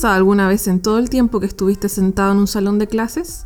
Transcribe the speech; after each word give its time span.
pensado 0.00 0.14
alguna 0.14 0.48
vez 0.48 0.66
en 0.66 0.80
todo 0.80 0.98
el 0.98 1.10
tiempo 1.10 1.40
que 1.40 1.46
estuviste 1.46 1.90
sentado 1.90 2.32
en 2.32 2.38
un 2.38 2.46
salón 2.46 2.78
de 2.78 2.86
clases? 2.86 3.44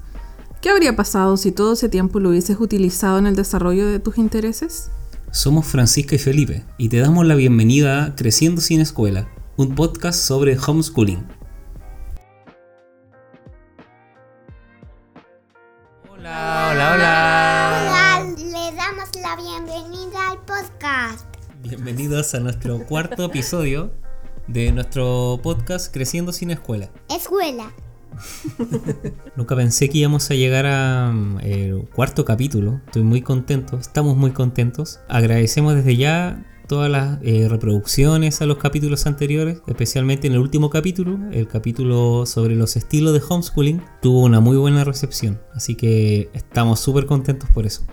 ¿Qué 0.62 0.70
habría 0.70 0.94
pasado 0.94 1.36
si 1.36 1.50
todo 1.50 1.72
ese 1.72 1.88
tiempo 1.88 2.20
lo 2.20 2.28
hubieses 2.28 2.60
utilizado 2.60 3.18
en 3.18 3.26
el 3.26 3.34
desarrollo 3.34 3.88
de 3.88 3.98
tus 3.98 4.18
intereses? 4.18 4.92
Somos 5.32 5.66
Francisca 5.66 6.14
y 6.14 6.18
Felipe 6.18 6.64
y 6.78 6.90
te 6.90 6.98
damos 6.98 7.26
la 7.26 7.34
bienvenida 7.34 8.04
a 8.04 8.14
Creciendo 8.14 8.60
sin 8.60 8.80
Escuela, 8.80 9.26
un 9.56 9.74
podcast 9.74 10.20
sobre 10.20 10.56
homeschooling. 10.56 11.26
Hola, 16.08 16.70
hola, 16.70 16.94
hola. 16.94 18.22
Hola, 18.22 18.36
le 18.36 18.76
damos 18.76 19.08
la 19.20 19.34
bienvenida 19.34 20.30
al 20.30 20.38
podcast. 20.44 21.26
Bienvenidos 21.64 22.32
a 22.36 22.38
nuestro 22.38 22.78
cuarto 22.86 23.24
episodio 23.24 24.04
de 24.46 24.72
nuestro 24.72 25.40
podcast 25.42 25.92
Creciendo 25.92 26.32
sin 26.32 26.50
Escuela. 26.50 26.90
Escuela. 27.08 27.72
Nunca 29.36 29.56
pensé 29.56 29.88
que 29.88 29.98
íbamos 29.98 30.30
a 30.30 30.34
llegar 30.34 30.66
al 30.66 31.88
cuarto 31.94 32.24
capítulo. 32.24 32.80
Estoy 32.86 33.02
muy 33.02 33.22
contento, 33.22 33.78
estamos 33.78 34.16
muy 34.16 34.30
contentos. 34.30 35.00
Agradecemos 35.08 35.74
desde 35.74 35.96
ya 35.96 36.44
todas 36.66 36.90
las 36.90 37.18
eh, 37.22 37.46
reproducciones 37.48 38.40
a 38.40 38.46
los 38.46 38.58
capítulos 38.58 39.06
anteriores, 39.06 39.60
especialmente 39.66 40.26
en 40.26 40.34
el 40.34 40.38
último 40.38 40.70
capítulo, 40.70 41.18
el 41.32 41.46
capítulo 41.46 42.24
sobre 42.26 42.54
los 42.54 42.76
estilos 42.76 43.12
de 43.12 43.22
homeschooling, 43.26 43.82
tuvo 44.00 44.22
una 44.22 44.40
muy 44.40 44.56
buena 44.56 44.84
recepción. 44.84 45.40
Así 45.52 45.74
que 45.74 46.30
estamos 46.32 46.80
súper 46.80 47.06
contentos 47.06 47.50
por 47.50 47.66
eso. 47.66 47.84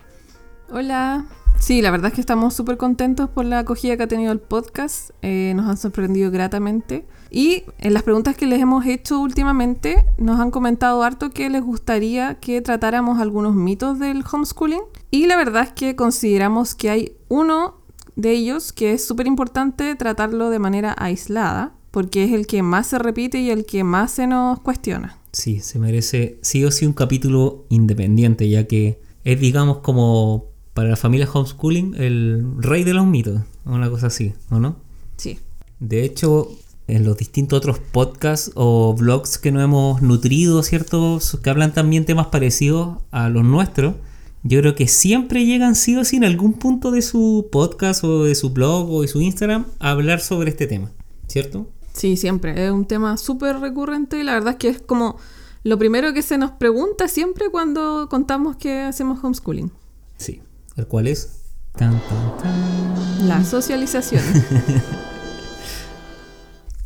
Hola. 0.73 1.25
Sí, 1.59 1.81
la 1.81 1.91
verdad 1.91 2.07
es 2.07 2.13
que 2.13 2.21
estamos 2.21 2.53
súper 2.53 2.77
contentos 2.77 3.29
por 3.29 3.43
la 3.43 3.59
acogida 3.59 3.97
que 3.97 4.03
ha 4.03 4.07
tenido 4.07 4.31
el 4.31 4.39
podcast. 4.39 5.09
Eh, 5.21 5.51
nos 5.53 5.67
han 5.67 5.75
sorprendido 5.75 6.31
gratamente. 6.31 7.05
Y 7.29 7.63
en 7.77 7.93
las 7.93 8.03
preguntas 8.03 8.37
que 8.37 8.47
les 8.47 8.61
hemos 8.61 8.85
hecho 8.85 9.19
últimamente, 9.19 10.05
nos 10.17 10.39
han 10.39 10.49
comentado 10.49 11.03
harto 11.03 11.31
que 11.31 11.49
les 11.49 11.61
gustaría 11.61 12.35
que 12.35 12.61
tratáramos 12.61 13.19
algunos 13.19 13.53
mitos 13.53 13.99
del 13.99 14.23
homeschooling. 14.31 14.81
Y 15.11 15.27
la 15.27 15.35
verdad 15.35 15.63
es 15.63 15.73
que 15.73 15.97
consideramos 15.97 16.73
que 16.73 16.89
hay 16.89 17.17
uno 17.27 17.75
de 18.15 18.31
ellos 18.31 18.71
que 18.71 18.93
es 18.93 19.05
súper 19.05 19.27
importante 19.27 19.93
tratarlo 19.95 20.49
de 20.51 20.59
manera 20.59 20.95
aislada, 20.97 21.73
porque 21.91 22.23
es 22.23 22.31
el 22.31 22.47
que 22.47 22.63
más 22.63 22.87
se 22.87 22.97
repite 22.97 23.39
y 23.39 23.49
el 23.49 23.65
que 23.65 23.83
más 23.83 24.11
se 24.11 24.25
nos 24.25 24.61
cuestiona. 24.61 25.19
Sí, 25.33 25.59
se 25.59 25.79
merece 25.79 26.39
sí 26.41 26.63
o 26.63 26.71
sí 26.71 26.85
un 26.85 26.93
capítulo 26.93 27.65
independiente, 27.67 28.49
ya 28.49 28.67
que 28.67 29.01
es, 29.25 29.39
digamos, 29.39 29.79
como 29.79 30.50
para 30.81 30.89
la 30.89 30.95
familia 30.95 31.29
homeschooling 31.31 31.93
el 31.95 32.43
rey 32.57 32.83
de 32.83 32.95
los 32.95 33.05
mitos, 33.05 33.41
una 33.65 33.87
cosa 33.91 34.07
así, 34.07 34.33
¿o 34.49 34.57
no? 34.57 34.77
Sí. 35.15 35.37
De 35.79 36.03
hecho, 36.03 36.49
en 36.87 37.05
los 37.05 37.17
distintos 37.17 37.57
otros 37.57 37.77
podcasts 37.77 38.49
o 38.55 38.95
blogs 38.95 39.37
que 39.37 39.51
nos 39.51 39.63
hemos 39.63 40.01
nutrido, 40.01 40.63
¿cierto? 40.63 41.19
Que 41.43 41.51
hablan 41.51 41.71
también 41.75 42.05
temas 42.05 42.27
parecidos 42.27 42.97
a 43.11 43.29
los 43.29 43.43
nuestros, 43.43 43.93
yo 44.41 44.59
creo 44.61 44.73
que 44.73 44.87
siempre 44.87 45.45
llegan 45.45 45.75
sí 45.75 45.95
o 45.97 46.03
sí 46.03 46.15
en 46.15 46.23
algún 46.23 46.53
punto 46.53 46.89
de 46.89 47.03
su 47.03 47.47
podcast 47.51 48.03
o 48.03 48.23
de 48.23 48.33
su 48.33 48.49
blog 48.49 48.89
o 48.91 49.03
de 49.03 49.07
su 49.07 49.21
Instagram 49.21 49.67
a 49.77 49.91
hablar 49.91 50.19
sobre 50.19 50.49
este 50.49 50.65
tema, 50.65 50.91
¿cierto? 51.27 51.67
Sí, 51.93 52.17
siempre. 52.17 52.65
Es 52.65 52.71
un 52.71 52.85
tema 52.85 53.17
súper 53.17 53.59
recurrente 53.59 54.19
y 54.19 54.23
la 54.23 54.33
verdad 54.33 54.53
es 54.53 54.57
que 54.57 54.69
es 54.69 54.81
como 54.81 55.17
lo 55.61 55.77
primero 55.77 56.11
que 56.11 56.23
se 56.23 56.39
nos 56.39 56.49
pregunta 56.49 57.07
siempre 57.07 57.51
cuando 57.51 58.07
contamos 58.09 58.55
que 58.55 58.79
hacemos 58.79 59.23
homeschooling. 59.23 59.71
Sí. 60.17 60.41
¿El 60.77 60.87
cual 60.87 61.07
es? 61.07 61.41
Tan, 61.77 61.99
tan, 62.07 62.37
tan. 62.37 63.27
La 63.27 63.43
socialización. 63.43 64.23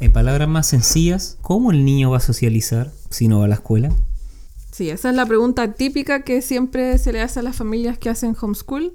En 0.01 0.12
palabras 0.12 0.47
más 0.50 0.68
sencillas, 0.68 1.38
¿cómo 1.41 1.72
el 1.72 1.85
niño 1.85 2.12
va 2.12 2.18
a 2.18 2.19
socializar 2.19 2.91
si 3.09 3.29
no 3.29 3.40
va 3.40 3.45
a 3.45 3.47
la 3.47 3.56
escuela? 3.56 3.91
Sí, 4.72 4.90
esa 4.90 5.09
es 5.09 5.16
la 5.16 5.25
pregunta 5.25 5.72
típica 5.74 6.24
que 6.24 6.41
siempre 6.41 6.97
se 6.97 7.13
le 7.13 7.22
hace 7.22 7.40
a 7.40 7.44
las 7.44 7.56
familias 7.56 7.97
que 7.97 8.09
hacen 8.09 8.35
homeschool. 8.40 8.94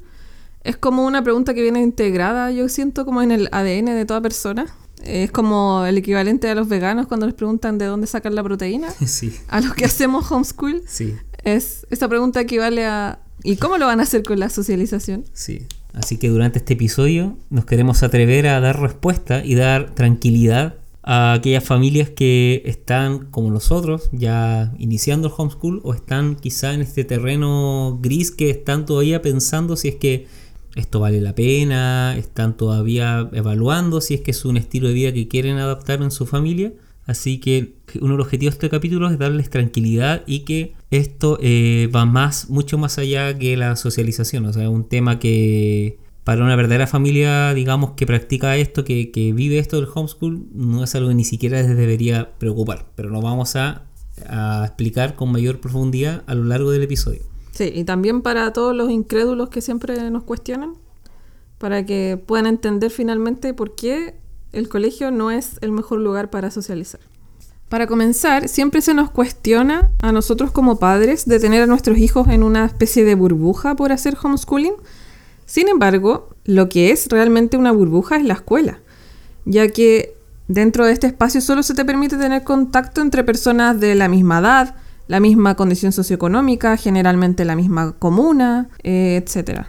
Es 0.62 0.76
como 0.76 1.06
una 1.06 1.22
pregunta 1.24 1.54
que 1.54 1.62
viene 1.62 1.80
integrada, 1.80 2.50
yo 2.50 2.68
siento, 2.68 3.06
como 3.06 3.22
en 3.22 3.32
el 3.32 3.48
ADN 3.50 3.86
de 3.86 4.04
toda 4.04 4.20
persona. 4.20 4.66
Es 5.02 5.30
como 5.30 5.86
el 5.86 5.96
equivalente 5.96 6.50
a 6.50 6.54
los 6.54 6.68
veganos 6.68 7.06
cuando 7.06 7.24
les 7.24 7.34
preguntan 7.34 7.78
de 7.78 7.86
dónde 7.86 8.06
sacan 8.06 8.34
la 8.34 8.42
proteína. 8.42 8.88
Sí, 9.06 9.34
A 9.48 9.62
los 9.62 9.72
que 9.72 9.86
hacemos 9.86 10.30
homeschool. 10.30 10.82
sí, 10.86 11.16
Es, 11.44 11.86
esta 11.88 12.08
pregunta 12.08 12.42
equivale 12.42 12.84
a 12.86 13.20
¿y 13.42 13.56
cómo 13.56 13.78
lo 13.78 13.86
van 13.86 14.00
a 14.00 14.04
hacer 14.04 14.22
con 14.22 14.38
la 14.38 14.48
socialización? 14.48 15.24
sí. 15.32 15.66
Así 15.92 16.18
que 16.18 16.28
durante 16.28 16.58
este 16.58 16.74
episodio 16.74 17.36
nos 17.50 17.64
queremos 17.64 18.02
atrever 18.02 18.46
a 18.46 18.60
dar 18.60 18.80
respuesta 18.80 19.44
y 19.44 19.56
dar 19.56 19.92
tranquilidad 19.94 20.76
a 21.02 21.32
aquellas 21.32 21.64
familias 21.64 22.10
que 22.10 22.62
están 22.66 23.30
como 23.30 23.50
nosotros 23.50 24.08
ya 24.12 24.72
iniciando 24.78 25.28
el 25.28 25.34
homeschool 25.36 25.80
o 25.82 25.94
están 25.94 26.36
quizá 26.36 26.74
en 26.74 26.82
este 26.82 27.04
terreno 27.04 27.98
gris 28.00 28.30
que 28.30 28.50
están 28.50 28.86
todavía 28.86 29.22
pensando 29.22 29.76
si 29.76 29.88
es 29.88 29.96
que 29.96 30.26
esto 30.76 31.00
vale 31.00 31.20
la 31.20 31.34
pena, 31.34 32.16
están 32.16 32.56
todavía 32.56 33.28
evaluando 33.32 34.00
si 34.00 34.14
es 34.14 34.20
que 34.20 34.30
es 34.30 34.44
un 34.44 34.56
estilo 34.56 34.88
de 34.88 34.94
vida 34.94 35.12
que 35.12 35.26
quieren 35.26 35.56
adaptar 35.58 36.02
en 36.02 36.12
su 36.12 36.26
familia. 36.26 36.72
Así 37.10 37.40
que 37.40 37.74
uno 38.00 38.12
de 38.12 38.18
los 38.18 38.26
objetivos 38.26 38.54
de 38.54 38.66
este 38.66 38.70
capítulo 38.70 39.10
es 39.10 39.18
darles 39.18 39.50
tranquilidad 39.50 40.22
y 40.28 40.44
que 40.44 40.74
esto 40.92 41.38
eh, 41.42 41.90
va 41.92 42.04
más, 42.04 42.48
mucho 42.50 42.78
más 42.78 42.98
allá 42.98 43.36
que 43.36 43.56
la 43.56 43.74
socialización. 43.74 44.46
O 44.46 44.52
sea, 44.52 44.70
un 44.70 44.84
tema 44.84 45.18
que 45.18 45.98
para 46.22 46.44
una 46.44 46.54
verdadera 46.54 46.86
familia, 46.86 47.52
digamos, 47.52 47.94
que 47.96 48.06
practica 48.06 48.56
esto, 48.56 48.84
que, 48.84 49.10
que 49.10 49.32
vive 49.32 49.58
esto 49.58 49.80
del 49.80 49.88
homeschool, 49.92 50.46
no 50.54 50.84
es 50.84 50.94
algo 50.94 51.08
que 51.08 51.16
ni 51.16 51.24
siquiera 51.24 51.60
les 51.60 51.76
debería 51.76 52.30
preocupar. 52.38 52.86
Pero 52.94 53.08
lo 53.08 53.20
vamos 53.20 53.56
a 53.56 53.86
explicar 54.64 55.16
con 55.16 55.32
mayor 55.32 55.58
profundidad 55.58 56.22
a 56.28 56.36
lo 56.36 56.44
largo 56.44 56.70
del 56.70 56.84
episodio. 56.84 57.22
Sí, 57.50 57.72
y 57.74 57.82
también 57.82 58.22
para 58.22 58.52
todos 58.52 58.76
los 58.76 58.88
incrédulos 58.88 59.48
que 59.48 59.62
siempre 59.62 60.08
nos 60.12 60.22
cuestionan, 60.22 60.74
para 61.58 61.84
que 61.84 62.22
puedan 62.24 62.46
entender 62.46 62.92
finalmente 62.92 63.52
por 63.52 63.74
qué 63.74 64.14
el 64.52 64.68
colegio 64.68 65.10
no 65.10 65.30
es 65.30 65.58
el 65.60 65.72
mejor 65.72 66.00
lugar 66.00 66.30
para 66.30 66.50
socializar. 66.50 67.00
Para 67.68 67.86
comenzar, 67.86 68.48
siempre 68.48 68.82
se 68.82 68.94
nos 68.94 69.10
cuestiona 69.10 69.92
a 70.02 70.10
nosotros 70.10 70.50
como 70.50 70.80
padres 70.80 71.24
de 71.26 71.38
tener 71.38 71.62
a 71.62 71.66
nuestros 71.66 71.98
hijos 71.98 72.26
en 72.26 72.42
una 72.42 72.64
especie 72.64 73.04
de 73.04 73.14
burbuja 73.14 73.76
por 73.76 73.92
hacer 73.92 74.16
homeschooling. 74.20 74.74
Sin 75.46 75.68
embargo, 75.68 76.30
lo 76.44 76.68
que 76.68 76.90
es 76.90 77.06
realmente 77.08 77.56
una 77.56 77.70
burbuja 77.70 78.16
es 78.16 78.24
la 78.24 78.34
escuela, 78.34 78.80
ya 79.44 79.68
que 79.68 80.14
dentro 80.48 80.84
de 80.84 80.92
este 80.92 81.06
espacio 81.06 81.40
solo 81.40 81.62
se 81.62 81.74
te 81.74 81.84
permite 81.84 82.16
tener 82.16 82.42
contacto 82.42 83.02
entre 83.02 83.22
personas 83.22 83.78
de 83.78 83.94
la 83.94 84.08
misma 84.08 84.40
edad, 84.40 84.74
la 85.06 85.20
misma 85.20 85.54
condición 85.54 85.92
socioeconómica, 85.92 86.76
generalmente 86.76 87.44
la 87.44 87.54
misma 87.54 87.92
comuna, 88.00 88.68
eh, 88.82 89.22
etc. 89.24 89.60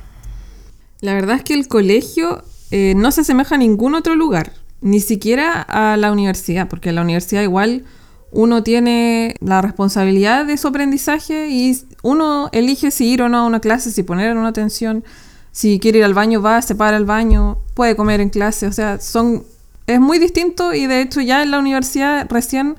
La 1.02 1.14
verdad 1.14 1.36
es 1.36 1.44
que 1.44 1.54
el 1.54 1.68
colegio 1.68 2.44
eh, 2.72 2.94
no 2.96 3.12
se 3.12 3.22
asemeja 3.22 3.56
a 3.56 3.58
ningún 3.60 3.94
otro 3.94 4.16
lugar, 4.16 4.54
ni 4.82 5.00
siquiera 5.00 5.62
a 5.62 5.98
la 5.98 6.12
universidad, 6.12 6.68
porque 6.68 6.90
en 6.90 6.96
la 6.96 7.02
universidad 7.02 7.42
igual 7.44 7.86
uno 8.32 8.64
tiene 8.64 9.36
la 9.42 9.62
responsabilidad 9.62 10.46
de 10.46 10.58
su 10.58 10.68
aprendizaje 10.68 11.50
y 11.50 11.78
uno 12.02 12.50
elige 12.52 12.92
si 12.92 13.12
ir 13.12 13.22
o 13.22 13.30
no 13.30 13.40
a 13.40 13.46
una 13.46 13.60
clase, 13.60 13.92
si 13.92 14.04
poner 14.04 14.36
una 14.36 14.48
atención, 14.48 15.04
si 15.52 15.80
quiere 15.80 16.00
ir 16.00 16.06
al 16.06 16.14
baño 16.14 16.42
va, 16.42 16.62
se 16.62 16.76
para 16.76 16.98
al 16.98 17.06
baño, 17.06 17.60
puede 17.74 17.96
comer 17.96 18.22
en 18.22 18.30
clase, 18.30 18.68
o 18.68 18.72
sea, 18.72 19.00
son 19.00 19.44
es 19.88 20.00
muy 20.00 20.20
distinto 20.20 20.74
y 20.74 20.88
de 20.88 21.02
hecho 21.02 21.22
ya 21.22 21.44
en 21.44 21.52
la 21.52 21.60
universidad 21.60 22.28
recién 22.30 22.76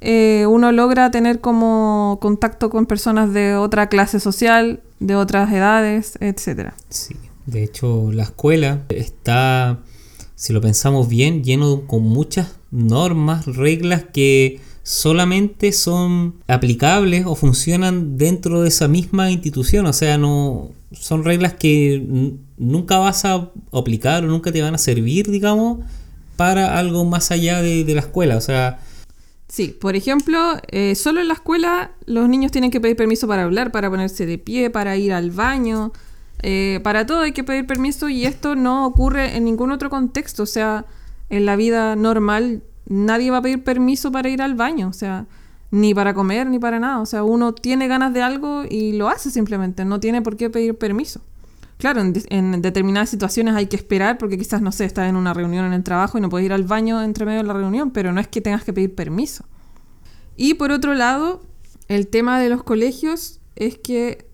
eh, 0.00 0.46
uno 0.48 0.72
logra 0.72 1.10
tener 1.10 1.40
como 1.40 2.18
contacto 2.20 2.70
con 2.70 2.86
personas 2.86 3.32
de 3.32 3.54
otra 3.56 3.88
clase 3.88 4.20
social, 4.20 4.80
de 4.98 5.16
otras 5.16 5.52
edades, 5.52 6.18
etcétera. 6.20 6.74
Sí, 6.88 7.16
de 7.46 7.64
hecho 7.64 8.10
la 8.12 8.24
escuela 8.24 8.82
está, 8.88 9.78
si 10.40 10.54
lo 10.54 10.62
pensamos 10.62 11.06
bien, 11.06 11.44
lleno 11.44 11.82
con 11.86 12.02
muchas 12.02 12.56
normas, 12.70 13.44
reglas 13.44 14.04
que 14.10 14.58
solamente 14.82 15.70
son 15.70 16.36
aplicables 16.48 17.26
o 17.26 17.34
funcionan 17.34 18.16
dentro 18.16 18.62
de 18.62 18.68
esa 18.68 18.88
misma 18.88 19.30
institución, 19.30 19.84
o 19.84 19.92
sea, 19.92 20.16
no 20.16 20.70
son 20.92 21.24
reglas 21.24 21.52
que 21.52 22.02
nunca 22.56 22.96
vas 22.96 23.26
a 23.26 23.50
aplicar 23.70 24.24
o 24.24 24.28
nunca 24.28 24.50
te 24.50 24.62
van 24.62 24.74
a 24.74 24.78
servir, 24.78 25.30
digamos, 25.30 25.80
para 26.36 26.78
algo 26.78 27.04
más 27.04 27.30
allá 27.30 27.60
de, 27.60 27.84
de 27.84 27.94
la 27.94 28.00
escuela, 28.00 28.38
o 28.38 28.40
sea, 28.40 28.80
Sí, 29.46 29.76
por 29.78 29.96
ejemplo, 29.96 30.38
eh, 30.68 30.94
solo 30.94 31.20
en 31.20 31.26
la 31.26 31.34
escuela 31.34 31.90
los 32.06 32.28
niños 32.28 32.52
tienen 32.52 32.70
que 32.70 32.80
pedir 32.80 32.96
permiso 32.96 33.26
para 33.26 33.42
hablar, 33.42 33.72
para 33.72 33.90
ponerse 33.90 34.24
de 34.24 34.38
pie, 34.38 34.70
para 34.70 34.96
ir 34.96 35.12
al 35.12 35.32
baño, 35.32 35.92
eh, 36.42 36.80
para 36.82 37.06
todo 37.06 37.20
hay 37.20 37.32
que 37.32 37.44
pedir 37.44 37.66
permiso 37.66 38.08
y 38.08 38.24
esto 38.24 38.54
no 38.54 38.86
ocurre 38.86 39.36
en 39.36 39.44
ningún 39.44 39.72
otro 39.72 39.90
contexto, 39.90 40.44
o 40.44 40.46
sea, 40.46 40.86
en 41.28 41.46
la 41.46 41.56
vida 41.56 41.96
normal 41.96 42.62
nadie 42.86 43.30
va 43.30 43.38
a 43.38 43.42
pedir 43.42 43.62
permiso 43.62 44.10
para 44.10 44.28
ir 44.28 44.42
al 44.42 44.54
baño, 44.54 44.88
o 44.88 44.92
sea, 44.92 45.26
ni 45.70 45.94
para 45.94 46.14
comer 46.14 46.46
ni 46.46 46.58
para 46.58 46.80
nada, 46.80 47.00
o 47.00 47.06
sea, 47.06 47.24
uno 47.24 47.52
tiene 47.54 47.88
ganas 47.88 48.12
de 48.12 48.22
algo 48.22 48.64
y 48.68 48.92
lo 48.92 49.08
hace 49.08 49.30
simplemente, 49.30 49.84
no 49.84 50.00
tiene 50.00 50.22
por 50.22 50.36
qué 50.36 50.50
pedir 50.50 50.76
permiso. 50.76 51.20
Claro, 51.78 52.02
en, 52.02 52.12
en 52.28 52.60
determinadas 52.60 53.08
situaciones 53.08 53.54
hay 53.54 53.66
que 53.66 53.76
esperar 53.76 54.18
porque 54.18 54.36
quizás, 54.36 54.60
no 54.60 54.70
sé, 54.70 54.84
estás 54.84 55.08
en 55.08 55.16
una 55.16 55.32
reunión 55.32 55.64
en 55.64 55.72
el 55.72 55.82
trabajo 55.82 56.18
y 56.18 56.20
no 56.20 56.28
puedes 56.28 56.44
ir 56.44 56.52
al 56.52 56.64
baño 56.64 57.02
entre 57.02 57.24
medio 57.24 57.38
de 57.38 57.46
la 57.46 57.54
reunión, 57.54 57.90
pero 57.90 58.12
no 58.12 58.20
es 58.20 58.28
que 58.28 58.42
tengas 58.42 58.64
que 58.64 58.74
pedir 58.74 58.94
permiso. 58.94 59.46
Y 60.36 60.54
por 60.54 60.72
otro 60.72 60.94
lado, 60.94 61.42
el 61.88 62.08
tema 62.08 62.38
de 62.38 62.50
los 62.50 62.62
colegios 62.62 63.40
es 63.56 63.78
que 63.78 64.29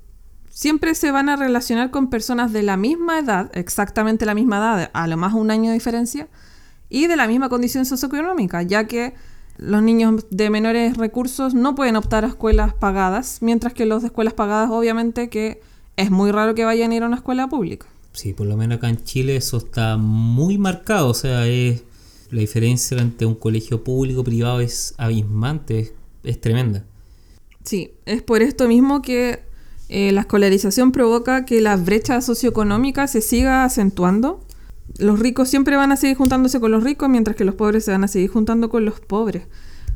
siempre 0.56 0.94
se 0.94 1.10
van 1.10 1.28
a 1.28 1.36
relacionar 1.36 1.90
con 1.90 2.08
personas 2.08 2.50
de 2.50 2.62
la 2.62 2.78
misma 2.78 3.18
edad, 3.18 3.50
exactamente 3.52 4.24
la 4.24 4.34
misma 4.34 4.56
edad, 4.56 4.90
a 4.94 5.06
lo 5.06 5.18
más 5.18 5.34
un 5.34 5.50
año 5.50 5.68
de 5.68 5.74
diferencia, 5.74 6.28
y 6.88 7.08
de 7.08 7.16
la 7.16 7.26
misma 7.26 7.50
condición 7.50 7.84
socioeconómica, 7.84 8.62
ya 8.62 8.86
que 8.86 9.12
los 9.58 9.82
niños 9.82 10.24
de 10.30 10.48
menores 10.48 10.96
recursos 10.96 11.52
no 11.52 11.74
pueden 11.74 11.96
optar 11.96 12.24
a 12.24 12.28
escuelas 12.28 12.72
pagadas, 12.72 13.42
mientras 13.42 13.74
que 13.74 13.84
los 13.84 14.00
de 14.00 14.06
escuelas 14.06 14.32
pagadas 14.32 14.70
obviamente 14.70 15.28
que 15.28 15.60
es 15.96 16.10
muy 16.10 16.30
raro 16.30 16.54
que 16.54 16.64
vayan 16.64 16.90
a 16.90 16.94
ir 16.94 17.02
a 17.02 17.06
una 17.06 17.16
escuela 17.16 17.48
pública. 17.48 17.86
Sí, 18.14 18.32
por 18.32 18.46
lo 18.46 18.56
menos 18.56 18.78
acá 18.78 18.88
en 18.88 19.04
Chile 19.04 19.36
eso 19.36 19.58
está 19.58 19.98
muy 19.98 20.56
marcado, 20.56 21.08
o 21.08 21.14
sea, 21.14 21.46
es 21.46 21.82
la 22.30 22.40
diferencia 22.40 22.96
entre 22.96 23.26
un 23.26 23.34
colegio 23.34 23.84
público 23.84 24.22
y 24.22 24.24
privado 24.24 24.60
es 24.60 24.94
abismante, 24.96 25.80
es, 25.80 25.92
es 26.24 26.40
tremenda. 26.40 26.82
Sí, 27.62 27.92
es 28.06 28.22
por 28.22 28.40
esto 28.40 28.66
mismo 28.68 29.02
que 29.02 29.44
eh, 29.88 30.12
la 30.12 30.22
escolarización 30.22 30.92
provoca 30.92 31.44
que 31.44 31.60
la 31.60 31.76
brecha 31.76 32.20
socioeconómica 32.20 33.06
se 33.06 33.20
siga 33.20 33.64
acentuando. 33.64 34.40
Los 34.98 35.18
ricos 35.18 35.48
siempre 35.48 35.76
van 35.76 35.92
a 35.92 35.96
seguir 35.96 36.16
juntándose 36.16 36.60
con 36.60 36.70
los 36.70 36.82
ricos, 36.82 37.08
mientras 37.08 37.36
que 37.36 37.44
los 37.44 37.54
pobres 37.54 37.84
se 37.84 37.92
van 37.92 38.04
a 38.04 38.08
seguir 38.08 38.30
juntando 38.30 38.68
con 38.68 38.84
los 38.84 39.00
pobres. 39.00 39.44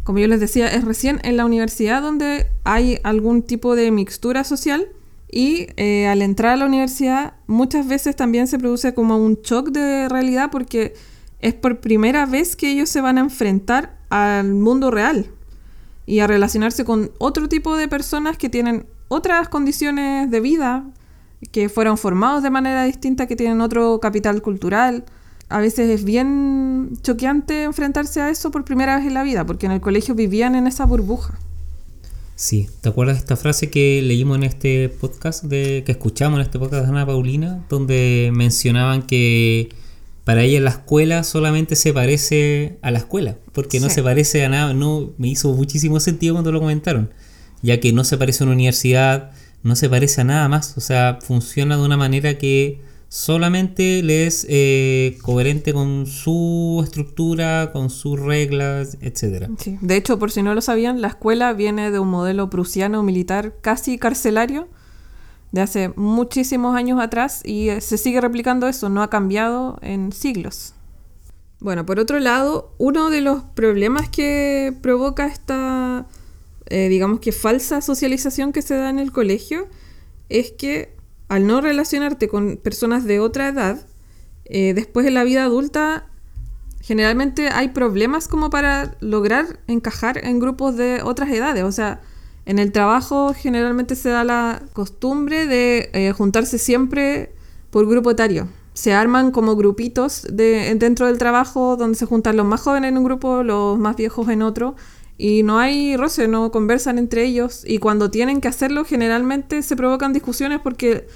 Como 0.04 0.18
yo 0.18 0.28
les 0.28 0.40
decía, 0.40 0.68
es 0.68 0.84
recién 0.84 1.20
en 1.24 1.36
la 1.36 1.44
universidad 1.44 2.02
donde 2.02 2.46
hay 2.64 2.98
algún 3.02 3.42
tipo 3.42 3.76
de 3.76 3.90
mixtura 3.90 4.44
social 4.44 4.88
y 5.30 5.68
eh, 5.76 6.08
al 6.08 6.22
entrar 6.22 6.54
a 6.54 6.56
la 6.56 6.66
universidad 6.66 7.34
muchas 7.46 7.86
veces 7.86 8.16
también 8.16 8.48
se 8.48 8.58
produce 8.58 8.94
como 8.94 9.16
un 9.16 9.36
shock 9.42 9.68
de 9.70 10.08
realidad 10.08 10.50
porque 10.50 10.94
es 11.40 11.54
por 11.54 11.80
primera 11.80 12.26
vez 12.26 12.56
que 12.56 12.72
ellos 12.72 12.88
se 12.88 13.00
van 13.00 13.18
a 13.18 13.20
enfrentar 13.20 13.96
al 14.08 14.54
mundo 14.54 14.90
real 14.90 15.30
y 16.06 16.18
a 16.18 16.26
relacionarse 16.26 16.84
con 16.84 17.12
otro 17.18 17.48
tipo 17.48 17.76
de 17.76 17.86
personas 17.86 18.36
que 18.36 18.48
tienen 18.48 18.86
otras 19.10 19.48
condiciones 19.48 20.30
de 20.30 20.40
vida, 20.40 20.84
que 21.50 21.68
fueron 21.68 21.98
formados 21.98 22.44
de 22.44 22.50
manera 22.50 22.84
distinta, 22.84 23.26
que 23.26 23.34
tienen 23.34 23.60
otro 23.60 23.98
capital 23.98 24.40
cultural. 24.40 25.04
A 25.48 25.58
veces 25.58 25.90
es 25.90 26.04
bien 26.04 26.92
choqueante 27.02 27.64
enfrentarse 27.64 28.20
a 28.20 28.30
eso 28.30 28.52
por 28.52 28.64
primera 28.64 28.96
vez 28.96 29.06
en 29.06 29.14
la 29.14 29.24
vida, 29.24 29.44
porque 29.44 29.66
en 29.66 29.72
el 29.72 29.80
colegio 29.80 30.14
vivían 30.14 30.54
en 30.54 30.68
esa 30.68 30.86
burbuja. 30.86 31.36
Sí, 32.36 32.68
¿te 32.80 32.88
acuerdas 32.88 33.16
de 33.16 33.20
esta 33.20 33.36
frase 33.36 33.68
que 33.68 34.00
leímos 34.00 34.36
en 34.38 34.44
este 34.44 34.88
podcast, 34.88 35.42
de, 35.42 35.82
que 35.84 35.90
escuchamos 35.90 36.38
en 36.38 36.46
este 36.46 36.60
podcast 36.60 36.84
de 36.84 36.90
Ana 36.90 37.04
Paulina, 37.04 37.66
donde 37.68 38.30
mencionaban 38.32 39.02
que 39.02 39.70
para 40.22 40.44
ella 40.44 40.60
la 40.60 40.70
escuela 40.70 41.24
solamente 41.24 41.74
se 41.74 41.92
parece 41.92 42.78
a 42.80 42.92
la 42.92 42.98
escuela, 42.98 43.36
porque 43.52 43.80
no 43.80 43.90
se 43.90 44.04
parece 44.04 44.44
a 44.44 44.48
nada, 44.48 44.72
no 44.72 45.10
me 45.18 45.26
hizo 45.26 45.52
muchísimo 45.52 45.98
sentido 45.98 46.34
cuando 46.34 46.52
lo 46.52 46.60
comentaron, 46.60 47.10
ya 47.62 47.80
que 47.80 47.92
no 47.92 48.04
se 48.04 48.18
parece 48.18 48.44
a 48.44 48.46
una 48.46 48.54
universidad, 48.54 49.32
no 49.62 49.76
se 49.76 49.88
parece 49.88 50.22
a 50.22 50.24
nada 50.24 50.48
más, 50.48 50.76
o 50.76 50.80
sea, 50.80 51.18
funciona 51.20 51.76
de 51.76 51.82
una 51.82 51.96
manera 51.96 52.38
que 52.38 52.80
solamente 53.08 54.02
le 54.02 54.26
es 54.26 54.46
eh, 54.48 55.18
coherente 55.22 55.72
con 55.72 56.06
su 56.06 56.80
estructura, 56.82 57.70
con 57.72 57.90
sus 57.90 58.18
reglas, 58.18 58.96
etcétera. 59.00 59.48
Sí. 59.58 59.78
De 59.80 59.96
hecho, 59.96 60.18
por 60.18 60.30
si 60.30 60.42
no 60.42 60.54
lo 60.54 60.60
sabían, 60.60 61.02
la 61.02 61.08
escuela 61.08 61.52
viene 61.52 61.90
de 61.90 61.98
un 61.98 62.08
modelo 62.08 62.48
prusiano 62.48 63.02
militar 63.02 63.54
casi 63.60 63.98
carcelario 63.98 64.68
de 65.52 65.60
hace 65.60 65.92
muchísimos 65.96 66.76
años 66.76 67.00
atrás 67.00 67.42
y 67.44 67.70
eh, 67.70 67.80
se 67.80 67.98
sigue 67.98 68.20
replicando 68.20 68.68
eso, 68.68 68.88
no 68.88 69.02
ha 69.02 69.10
cambiado 69.10 69.78
en 69.82 70.12
siglos. 70.12 70.74
Bueno, 71.58 71.84
por 71.84 71.98
otro 71.98 72.20
lado, 72.20 72.72
uno 72.78 73.10
de 73.10 73.20
los 73.20 73.42
problemas 73.42 74.08
que 74.08 74.72
provoca 74.80 75.26
esta, 75.26 76.06
eh, 76.70 76.88
digamos 76.88 77.20
que 77.20 77.32
falsa 77.32 77.80
socialización 77.80 78.52
que 78.52 78.62
se 78.62 78.76
da 78.76 78.88
en 78.90 78.98
el 78.98 79.12
colegio 79.12 79.68
es 80.28 80.52
que 80.52 80.94
al 81.28 81.46
no 81.46 81.60
relacionarte 81.60 82.28
con 82.28 82.56
personas 82.56 83.04
de 83.04 83.20
otra 83.20 83.48
edad, 83.48 83.86
eh, 84.44 84.72
después 84.74 85.06
en 85.06 85.14
la 85.14 85.24
vida 85.24 85.44
adulta 85.44 86.06
generalmente 86.80 87.48
hay 87.48 87.68
problemas 87.68 88.26
como 88.26 88.50
para 88.50 88.96
lograr 89.00 89.60
encajar 89.66 90.24
en 90.24 90.38
grupos 90.40 90.76
de 90.76 91.00
otras 91.04 91.30
edades. 91.30 91.64
O 91.64 91.72
sea, 91.72 92.00
en 92.46 92.58
el 92.58 92.72
trabajo 92.72 93.34
generalmente 93.34 93.94
se 93.94 94.08
da 94.08 94.24
la 94.24 94.62
costumbre 94.72 95.46
de 95.46 95.90
eh, 95.92 96.12
juntarse 96.12 96.58
siempre 96.58 97.32
por 97.70 97.86
grupo 97.86 98.10
etario. 98.10 98.48
Se 98.72 98.92
arman 98.92 99.30
como 99.30 99.56
grupitos 99.56 100.26
de, 100.30 100.74
dentro 100.76 101.06
del 101.06 101.18
trabajo 101.18 101.76
donde 101.76 101.98
se 101.98 102.06
juntan 102.06 102.36
los 102.36 102.46
más 102.46 102.60
jóvenes 102.60 102.90
en 102.90 102.98
un 102.98 103.04
grupo, 103.04 103.42
los 103.42 103.78
más 103.78 103.96
viejos 103.96 104.28
en 104.28 104.42
otro. 104.42 104.74
Y 105.22 105.42
no 105.42 105.58
hay 105.58 105.98
roce, 105.98 106.28
no 106.28 106.50
conversan 106.50 106.96
entre 106.96 107.26
ellos. 107.26 107.62
Y 107.66 107.76
cuando 107.76 108.10
tienen 108.10 108.40
que 108.40 108.48
hacerlo, 108.48 108.86
generalmente 108.86 109.60
se 109.60 109.76
provocan 109.76 110.14
discusiones 110.14 110.60
porque 110.62 111.06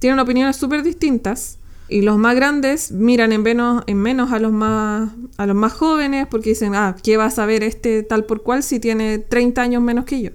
tienen 0.00 0.18
opiniones 0.18 0.56
súper 0.56 0.82
distintas. 0.82 1.58
Y 1.88 2.02
los 2.02 2.18
más 2.18 2.34
grandes 2.34 2.90
miran 2.90 3.30
en 3.30 3.44
menos, 3.44 3.84
en 3.86 3.98
menos 3.98 4.32
a, 4.32 4.40
los 4.40 4.50
más, 4.50 5.12
a 5.36 5.46
los 5.46 5.54
más 5.54 5.72
jóvenes 5.72 6.26
porque 6.28 6.50
dicen, 6.50 6.74
ah, 6.74 6.96
¿qué 7.00 7.16
va 7.16 7.26
a 7.26 7.30
saber 7.30 7.62
este 7.62 8.02
tal 8.02 8.24
por 8.24 8.42
cual 8.42 8.64
si 8.64 8.80
tiene 8.80 9.18
30 9.20 9.62
años 9.62 9.82
menos 9.84 10.04
que 10.04 10.20
yo? 10.20 10.30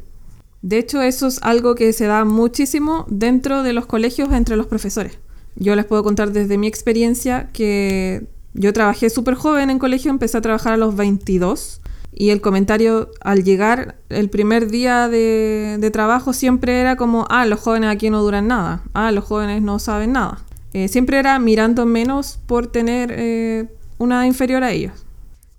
De 0.61 0.77
hecho, 0.77 1.01
eso 1.01 1.27
es 1.27 1.39
algo 1.41 1.75
que 1.75 1.91
se 1.91 2.05
da 2.05 2.23
muchísimo 2.23 3.05
dentro 3.09 3.63
de 3.63 3.73
los 3.73 3.85
colegios 3.85 4.31
entre 4.31 4.55
los 4.55 4.67
profesores. 4.67 5.19
Yo 5.57 5.75
les 5.75 5.83
puedo 5.83 6.05
contar 6.05 6.31
desde 6.31 6.57
mi 6.57 6.67
experiencia 6.67 7.49
que 7.51 8.27
yo 8.53 8.71
trabajé 8.71 9.09
súper 9.09 9.35
joven 9.35 9.69
en 9.69 9.77
colegio, 9.77 10.09
empecé 10.09 10.37
a 10.37 10.41
trabajar 10.41 10.71
a 10.71 10.77
los 10.77 10.95
22 10.95 11.81
y 12.11 12.31
el 12.31 12.41
comentario 12.41 13.11
al 13.21 13.43
llegar 13.43 13.99
el 14.09 14.29
primer 14.29 14.69
día 14.69 15.07
de, 15.07 15.89
trabajo 15.93 16.33
siempre 16.33 16.79
era 16.79 16.95
como, 16.95 17.25
ah, 17.29 17.45
los 17.45 17.59
jóvenes 17.59 17.89
aquí 17.89 18.09
no 18.09 18.21
duran 18.21 18.47
nada, 18.47 18.83
ah, 18.93 19.11
los 19.11 19.25
jóvenes 19.25 19.61
no 19.61 19.79
saben 19.79 20.13
nada. 20.13 20.39
Eh, 20.73 20.87
siempre 20.87 21.17
era 21.17 21.39
mirando 21.39 21.85
menos 21.85 22.39
por 22.45 22.67
tener 22.67 23.11
eh, 23.15 23.67
una 23.97 24.27
inferior 24.27 24.63
a 24.63 24.71
ellos. 24.71 24.93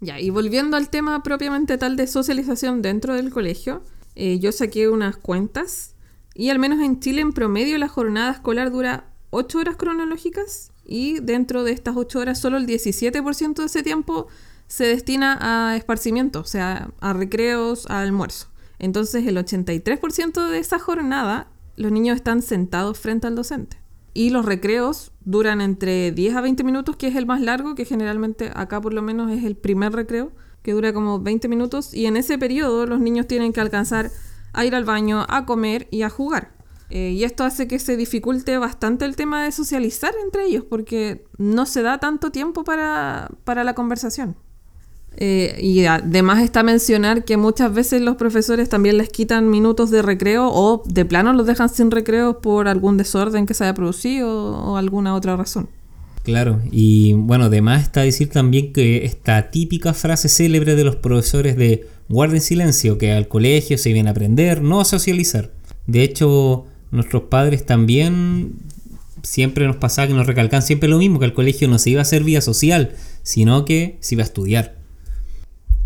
Ya, 0.00 0.19
y 0.19 0.31
volviendo 0.31 0.76
al 0.76 0.88
tema 0.88 1.23
propiamente 1.23 1.76
tal 1.79 1.97
de 1.97 2.06
socialización 2.06 2.80
dentro 2.80 3.14
del 3.14 3.30
colegio, 3.30 3.83
eh, 4.14 4.38
yo 4.38 4.52
saqué 4.52 4.88
unas 4.88 5.16
cuentas 5.16 5.95
y 6.35 6.49
al 6.49 6.59
menos 6.59 6.80
en 6.80 7.00
Chile 7.00 7.21
en 7.21 7.33
promedio 7.33 7.76
la 7.78 7.88
jornada 7.88 8.33
escolar 8.33 8.71
dura 8.71 9.11
8 9.30 9.59
horas 9.59 9.76
cronológicas 9.76 10.73
y 10.85 11.21
dentro 11.21 11.64
de 11.64 11.73
estas 11.73 11.97
8 11.97 12.19
horas 12.19 12.38
solo 12.38 12.57
el 12.57 12.66
17% 12.66 13.54
de 13.54 13.64
ese 13.64 13.83
tiempo 13.83 14.28
se 14.70 14.86
destina 14.86 15.36
a 15.40 15.76
esparcimiento, 15.76 16.40
o 16.40 16.44
sea, 16.44 16.92
a 17.00 17.12
recreos, 17.12 17.90
a 17.90 18.00
almuerzo. 18.02 18.46
Entonces 18.78 19.26
el 19.26 19.36
83% 19.36 20.48
de 20.48 20.58
esa 20.58 20.78
jornada 20.78 21.48
los 21.74 21.90
niños 21.90 22.14
están 22.14 22.40
sentados 22.40 22.96
frente 22.96 23.26
al 23.26 23.34
docente. 23.34 23.78
Y 24.14 24.30
los 24.30 24.44
recreos 24.46 25.10
duran 25.24 25.60
entre 25.60 26.12
10 26.12 26.36
a 26.36 26.40
20 26.40 26.62
minutos, 26.62 26.94
que 26.94 27.08
es 27.08 27.16
el 27.16 27.26
más 27.26 27.40
largo, 27.40 27.74
que 27.74 27.84
generalmente 27.84 28.52
acá 28.54 28.80
por 28.80 28.94
lo 28.94 29.02
menos 29.02 29.32
es 29.32 29.44
el 29.44 29.56
primer 29.56 29.92
recreo, 29.92 30.30
que 30.62 30.72
dura 30.72 30.92
como 30.92 31.18
20 31.18 31.48
minutos. 31.48 31.92
Y 31.92 32.06
en 32.06 32.16
ese 32.16 32.38
periodo 32.38 32.86
los 32.86 33.00
niños 33.00 33.26
tienen 33.26 33.52
que 33.52 33.60
alcanzar 33.60 34.12
a 34.52 34.64
ir 34.64 34.76
al 34.76 34.84
baño, 34.84 35.26
a 35.28 35.46
comer 35.46 35.88
y 35.90 36.02
a 36.02 36.10
jugar. 36.10 36.52
Eh, 36.90 37.10
y 37.10 37.24
esto 37.24 37.42
hace 37.42 37.66
que 37.66 37.80
se 37.80 37.96
dificulte 37.96 38.56
bastante 38.56 39.04
el 39.04 39.16
tema 39.16 39.42
de 39.42 39.50
socializar 39.50 40.14
entre 40.22 40.44
ellos, 40.44 40.64
porque 40.64 41.24
no 41.38 41.66
se 41.66 41.82
da 41.82 41.98
tanto 41.98 42.30
tiempo 42.30 42.62
para, 42.62 43.30
para 43.42 43.64
la 43.64 43.74
conversación. 43.74 44.36
Eh, 45.22 45.58
y 45.60 45.84
además 45.84 46.42
está 46.42 46.62
mencionar 46.62 47.26
que 47.26 47.36
muchas 47.36 47.74
veces 47.74 48.00
los 48.00 48.16
profesores 48.16 48.70
también 48.70 48.96
les 48.96 49.10
quitan 49.10 49.50
minutos 49.50 49.90
de 49.90 50.00
recreo 50.00 50.48
o 50.50 50.82
de 50.86 51.04
plano 51.04 51.34
los 51.34 51.46
dejan 51.46 51.68
sin 51.68 51.90
recreo 51.90 52.40
por 52.40 52.68
algún 52.68 52.96
desorden 52.96 53.44
que 53.44 53.52
se 53.52 53.64
haya 53.64 53.74
producido 53.74 54.30
o 54.30 54.78
alguna 54.78 55.14
otra 55.14 55.36
razón. 55.36 55.68
Claro, 56.22 56.60
y 56.70 57.12
bueno, 57.12 57.44
además 57.44 57.82
está 57.82 58.00
decir 58.00 58.30
también 58.30 58.72
que 58.72 59.04
esta 59.04 59.50
típica 59.50 59.92
frase 59.92 60.30
célebre 60.30 60.74
de 60.74 60.84
los 60.84 60.96
profesores 60.96 61.54
de 61.56 61.86
guarden 62.08 62.40
silencio, 62.40 62.96
que 62.96 63.12
al 63.12 63.28
colegio 63.28 63.76
se 63.76 63.92
viene 63.92 64.08
a 64.08 64.12
aprender, 64.12 64.62
no 64.62 64.80
a 64.80 64.84
socializar. 64.86 65.50
De 65.86 66.02
hecho, 66.02 66.64
nuestros 66.92 67.24
padres 67.24 67.66
también 67.66 68.54
siempre 69.22 69.66
nos 69.66 69.76
pasaba 69.76 70.08
que 70.08 70.14
nos 70.14 70.26
recalcan 70.26 70.62
siempre 70.62 70.88
lo 70.88 70.96
mismo, 70.96 71.18
que 71.18 71.26
al 71.26 71.34
colegio 71.34 71.68
no 71.68 71.78
se 71.78 71.90
iba 71.90 72.00
a 72.00 72.02
hacer 72.02 72.24
vida 72.24 72.40
social, 72.40 72.92
sino 73.22 73.66
que 73.66 73.98
se 74.00 74.14
iba 74.14 74.22
a 74.22 74.26
estudiar. 74.26 74.79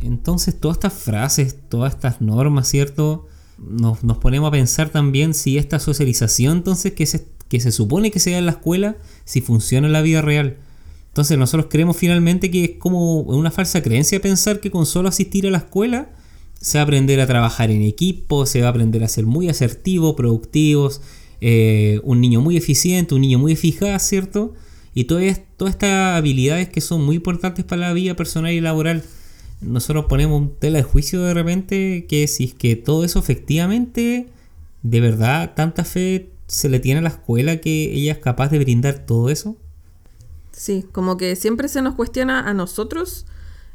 Entonces 0.04 0.58
todas 0.58 0.76
estas 0.76 0.92
frases, 0.92 1.56
todas 1.68 1.94
estas 1.94 2.20
normas, 2.20 2.68
¿cierto? 2.68 3.26
Nos, 3.58 4.04
nos 4.04 4.18
ponemos 4.18 4.48
a 4.48 4.52
pensar 4.52 4.90
también 4.90 5.32
si 5.34 5.58
esta 5.58 5.78
socialización 5.78 6.58
entonces 6.58 6.92
que 6.92 7.06
se, 7.06 7.26
que 7.48 7.60
se 7.60 7.72
supone 7.72 8.10
que 8.10 8.20
se 8.20 8.32
da 8.32 8.38
en 8.38 8.46
la 8.46 8.52
escuela, 8.52 8.96
si 9.24 9.40
funciona 9.40 9.86
en 9.86 9.92
la 9.92 10.02
vida 10.02 10.22
real. 10.22 10.58
Entonces 11.08 11.38
nosotros 11.38 11.68
creemos 11.70 11.96
finalmente 11.96 12.50
que 12.50 12.64
es 12.64 12.70
como 12.78 13.20
una 13.20 13.50
falsa 13.50 13.82
creencia 13.82 14.20
pensar 14.20 14.60
que 14.60 14.70
con 14.70 14.84
solo 14.84 15.08
asistir 15.08 15.46
a 15.46 15.50
la 15.50 15.58
escuela 15.58 16.10
se 16.60 16.78
va 16.78 16.82
a 16.82 16.84
aprender 16.84 17.20
a 17.20 17.26
trabajar 17.26 17.70
en 17.70 17.82
equipo, 17.82 18.46
se 18.46 18.60
va 18.60 18.66
a 18.66 18.70
aprender 18.70 19.04
a 19.04 19.08
ser 19.08 19.24
muy 19.26 19.48
asertivo, 19.48 20.16
productivos, 20.16 21.02
eh, 21.40 22.00
un 22.04 22.20
niño 22.20 22.40
muy 22.40 22.56
eficiente, 22.56 23.14
un 23.14 23.20
niño 23.20 23.38
muy 23.38 23.52
eficaz, 23.52 24.02
¿cierto? 24.02 24.54
Y 24.94 25.04
todas, 25.04 25.40
todas 25.56 25.74
estas 25.74 26.16
habilidades 26.16 26.68
que 26.68 26.80
son 26.80 27.04
muy 27.04 27.16
importantes 27.16 27.64
para 27.64 27.82
la 27.82 27.92
vida 27.92 28.16
personal 28.16 28.52
y 28.52 28.60
laboral. 28.60 29.04
Nosotros 29.60 30.06
ponemos 30.06 30.40
un 30.40 30.54
tela 30.56 30.78
de 30.78 30.84
juicio 30.84 31.22
de 31.22 31.34
repente 31.34 32.06
que 32.08 32.26
si 32.26 32.44
es 32.44 32.54
que 32.54 32.76
todo 32.76 33.04
eso 33.04 33.18
efectivamente, 33.18 34.28
de 34.82 35.00
verdad, 35.00 35.54
tanta 35.54 35.84
fe 35.84 36.30
se 36.46 36.68
le 36.68 36.80
tiene 36.80 37.00
a 37.00 37.02
la 37.02 37.08
escuela 37.08 37.58
que 37.58 37.92
ella 37.94 38.12
es 38.12 38.18
capaz 38.18 38.48
de 38.48 38.58
brindar 38.58 39.06
todo 39.06 39.30
eso. 39.30 39.56
Sí, 40.52 40.84
como 40.92 41.16
que 41.16 41.34
siempre 41.36 41.68
se 41.68 41.82
nos 41.82 41.94
cuestiona 41.94 42.48
a 42.48 42.54
nosotros 42.54 43.26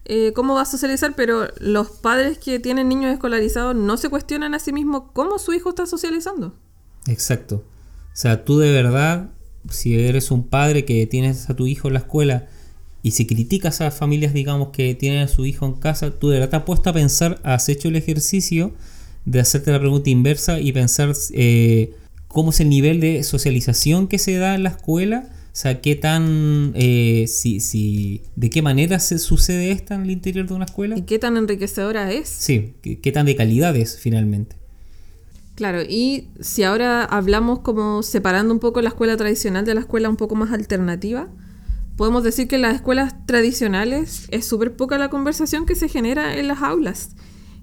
eh, 0.05 0.33
cómo 0.33 0.55
va 0.55 0.61
a 0.61 0.65
socializar, 0.65 1.13
pero 1.15 1.47
los 1.59 1.89
padres 1.89 2.37
que 2.37 2.59
tienen 2.59 2.87
niños 2.87 3.11
escolarizados 3.13 3.75
no 3.75 3.97
se 3.97 4.09
cuestionan 4.09 4.53
a 4.55 4.59
sí 4.59 4.71
mismos 4.71 5.03
cómo 5.13 5.39
su 5.39 5.53
hijo 5.53 5.69
está 5.69 5.85
socializando. 5.85 6.55
Exacto. 7.07 7.57
O 7.57 8.15
sea, 8.15 8.43
tú 8.45 8.59
de 8.59 8.71
verdad, 8.71 9.29
si 9.69 9.99
eres 9.99 10.31
un 10.31 10.47
padre 10.47 10.85
que 10.85 11.05
tienes 11.05 11.49
a 11.49 11.55
tu 11.55 11.67
hijo 11.67 11.89
en 11.89 11.93
la 11.93 11.99
escuela 11.99 12.47
y 13.01 13.11
si 13.11 13.25
criticas 13.25 13.81
a 13.81 13.91
familias, 13.91 14.33
digamos, 14.33 14.69
que 14.69 14.95
tienen 14.95 15.21
a 15.21 15.27
su 15.27 15.45
hijo 15.45 15.65
en 15.65 15.73
casa, 15.73 16.11
tú 16.11 16.29
de 16.29 16.39
verdad 16.39 16.49
te 16.49 16.55
has 16.57 16.63
puesto 16.63 16.89
a 16.89 16.93
pensar, 16.93 17.39
has 17.43 17.69
hecho 17.69 17.87
el 17.87 17.95
ejercicio 17.95 18.73
de 19.25 19.39
hacerte 19.39 19.71
la 19.71 19.79
pregunta 19.79 20.09
inversa 20.09 20.59
y 20.59 20.71
pensar 20.71 21.13
eh, 21.33 21.93
cómo 22.27 22.51
es 22.51 22.59
el 22.59 22.69
nivel 22.69 22.99
de 22.99 23.23
socialización 23.23 24.07
que 24.07 24.19
se 24.19 24.35
da 24.37 24.55
en 24.55 24.63
la 24.63 24.69
escuela 24.69 25.29
o 25.59 25.61
sea, 25.61 25.81
qué 25.81 25.95
tan, 25.95 26.73
eh, 26.75 27.25
si, 27.27 27.59
si, 27.59 28.21
de 28.35 28.49
qué 28.49 28.61
manera 28.61 28.99
se 28.99 29.17
sucede 29.17 29.71
esto 29.71 29.95
en 29.95 30.03
el 30.03 30.11
interior 30.11 30.47
de 30.47 30.53
una 30.53 30.65
escuela. 30.65 30.97
¿Y 30.97 31.01
qué 31.01 31.17
tan 31.17 31.37
enriquecedora 31.37 32.11
es? 32.11 32.29
Sí, 32.29 32.75
qué, 32.81 33.11
tan 33.11 33.25
de 33.25 33.35
calidad 33.35 33.75
es 33.75 33.97
finalmente. 33.97 34.55
Claro, 35.55 35.81
y 35.81 36.27
si 36.39 36.63
ahora 36.63 37.03
hablamos 37.03 37.59
como 37.59 38.03
separando 38.03 38.53
un 38.53 38.59
poco 38.59 38.81
la 38.81 38.89
escuela 38.89 39.17
tradicional 39.17 39.65
de 39.65 39.73
la 39.73 39.81
escuela 39.81 40.07
un 40.07 40.15
poco 40.15 40.35
más 40.35 40.53
alternativa, 40.53 41.27
podemos 41.99 42.23
decir 42.23 42.47
que 42.47 42.55
en 42.55 42.61
las 42.61 42.75
escuelas 42.75 43.13
tradicionales 43.25 44.25
es 44.31 44.47
súper 44.47 44.73
poca 44.73 44.97
la 44.97 45.09
conversación 45.09 45.65
que 45.65 45.75
se 45.75 45.89
genera 45.89 46.37
en 46.37 46.47
las 46.47 46.61
aulas. 46.61 47.09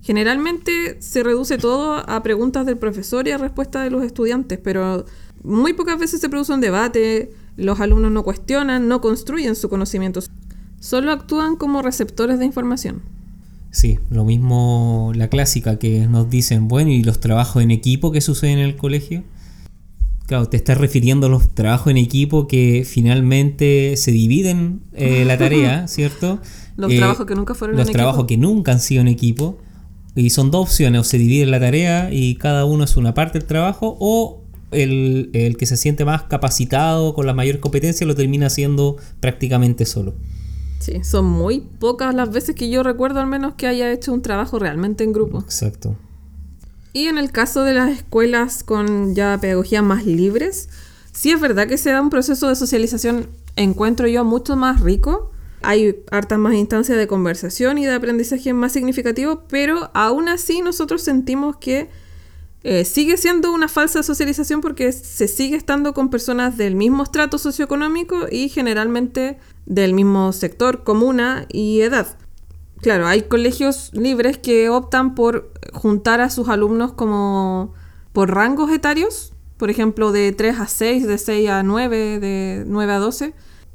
Generalmente 0.02 1.00
se 1.00 1.22
reduce 1.22 1.56
todo 1.56 2.06
a 2.06 2.22
preguntas 2.22 2.66
del 2.66 2.76
profesor 2.76 3.26
y 3.26 3.30
a 3.30 3.38
respuestas 3.38 3.84
de 3.84 3.90
los 3.90 4.04
estudiantes, 4.04 4.58
pero 4.62 5.06
muy 5.42 5.72
pocas 5.72 5.98
veces 5.98 6.20
se 6.20 6.28
produce 6.28 6.52
un 6.52 6.60
debate, 6.60 7.30
los 7.56 7.80
alumnos 7.80 8.12
no 8.12 8.24
cuestionan, 8.24 8.88
no 8.88 9.00
construyen 9.00 9.56
su 9.56 9.70
conocimiento, 9.70 10.20
solo 10.80 11.12
actúan 11.12 11.56
como 11.56 11.80
receptores 11.80 12.38
de 12.38 12.44
información. 12.44 13.00
Sí, 13.70 13.98
lo 14.10 14.26
mismo 14.26 15.12
la 15.14 15.28
clásica 15.28 15.78
que 15.78 16.06
nos 16.08 16.28
dicen, 16.28 16.68
bueno, 16.68 16.90
y 16.90 17.02
los 17.02 17.20
trabajos 17.20 17.62
en 17.62 17.70
equipo 17.70 18.12
que 18.12 18.20
suceden 18.20 18.58
en 18.58 18.66
el 18.66 18.76
colegio. 18.76 19.24
Claro, 20.26 20.48
te 20.48 20.56
estás 20.56 20.76
refiriendo 20.78 21.28
a 21.28 21.30
los 21.30 21.54
trabajos 21.54 21.90
en 21.90 21.96
equipo 21.96 22.48
que 22.48 22.84
finalmente 22.84 23.96
se 23.96 24.10
dividen 24.10 24.80
eh, 24.92 25.24
la 25.24 25.38
tarea, 25.38 25.86
¿cierto? 25.88 26.40
los 26.76 26.94
trabajos 26.94 27.26
que 27.26 27.34
nunca 27.34 27.54
fueron 27.54 27.76
los 27.76 27.90
trabajos 27.90 28.26
que 28.26 28.36
nunca 28.36 28.72
han 28.72 28.80
sido 28.80 29.00
en 29.00 29.08
equipo. 29.08 29.58
Y 30.14 30.30
son 30.30 30.50
dos 30.50 30.62
opciones, 30.68 31.02
o 31.02 31.04
se 31.04 31.18
divide 31.18 31.44
la 31.44 31.60
tarea 31.60 32.10
y 32.10 32.36
cada 32.36 32.64
uno 32.64 32.84
es 32.84 32.96
una 32.96 33.12
parte 33.12 33.38
del 33.38 33.46
trabajo, 33.46 33.98
o 34.00 34.40
el, 34.70 35.56
que 35.58 35.66
se 35.66 35.76
siente 35.76 36.06
más 36.06 36.22
capacitado, 36.22 37.12
con 37.12 37.26
la 37.26 37.34
mayor 37.34 37.60
competencia, 37.60 38.06
lo 38.06 38.14
termina 38.14 38.46
haciendo 38.46 38.96
prácticamente 39.20 39.84
solo. 39.84 40.14
Sí, 40.78 41.04
son 41.04 41.26
muy 41.26 41.60
pocas 41.60 42.14
las 42.14 42.30
veces 42.30 42.54
que 42.54 42.70
yo 42.70 42.82
recuerdo 42.82 43.20
al 43.20 43.26
menos 43.26 43.54
que 43.54 43.66
haya 43.66 43.92
hecho 43.92 44.12
un 44.12 44.22
trabajo 44.22 44.58
realmente 44.58 45.04
en 45.04 45.12
grupo. 45.12 45.40
Exacto. 45.40 45.96
Y 46.96 47.08
en 47.08 47.18
el 47.18 47.30
caso 47.30 47.62
de 47.62 47.74
las 47.74 47.90
escuelas 47.90 48.64
con 48.64 49.14
ya 49.14 49.36
pedagogía 49.38 49.82
más 49.82 50.06
libres, 50.06 50.70
sí 51.12 51.30
es 51.30 51.38
verdad 51.38 51.68
que 51.68 51.76
se 51.76 51.90
da 51.90 52.00
un 52.00 52.08
proceso 52.08 52.48
de 52.48 52.56
socialización, 52.56 53.28
encuentro 53.54 54.06
yo, 54.08 54.24
mucho 54.24 54.56
más 54.56 54.80
rico. 54.80 55.30
Hay 55.60 56.02
hartas 56.10 56.38
más 56.38 56.54
instancias 56.54 56.96
de 56.96 57.06
conversación 57.06 57.76
y 57.76 57.84
de 57.84 57.92
aprendizaje 57.92 58.54
más 58.54 58.72
significativo, 58.72 59.42
pero 59.46 59.90
aún 59.92 60.30
así 60.30 60.62
nosotros 60.62 61.02
sentimos 61.02 61.58
que 61.58 61.90
eh, 62.64 62.86
sigue 62.86 63.18
siendo 63.18 63.52
una 63.52 63.68
falsa 63.68 64.02
socialización 64.02 64.62
porque 64.62 64.90
se 64.90 65.28
sigue 65.28 65.58
estando 65.58 65.92
con 65.92 66.08
personas 66.08 66.56
del 66.56 66.76
mismo 66.76 67.02
estrato 67.02 67.36
socioeconómico 67.36 68.26
y 68.32 68.48
generalmente 68.48 69.38
del 69.66 69.92
mismo 69.92 70.32
sector, 70.32 70.82
comuna 70.82 71.44
y 71.50 71.82
edad. 71.82 72.16
Claro, 72.80 73.06
hay 73.06 73.22
colegios 73.22 73.90
libres 73.94 74.38
que 74.38 74.68
optan 74.68 75.14
por 75.14 75.52
juntar 75.72 76.20
a 76.20 76.30
sus 76.30 76.48
alumnos 76.48 76.92
como 76.92 77.74
por 78.12 78.34
rangos 78.34 78.70
etarios, 78.70 79.32
por 79.56 79.70
ejemplo, 79.70 80.12
de 80.12 80.32
3 80.32 80.60
a 80.60 80.66
6, 80.66 81.06
de 81.06 81.18
6 81.18 81.50
a 81.50 81.62
9, 81.62 82.20
de 82.20 82.64
9 82.66 82.92
a 82.92 82.98
12, 82.98 83.34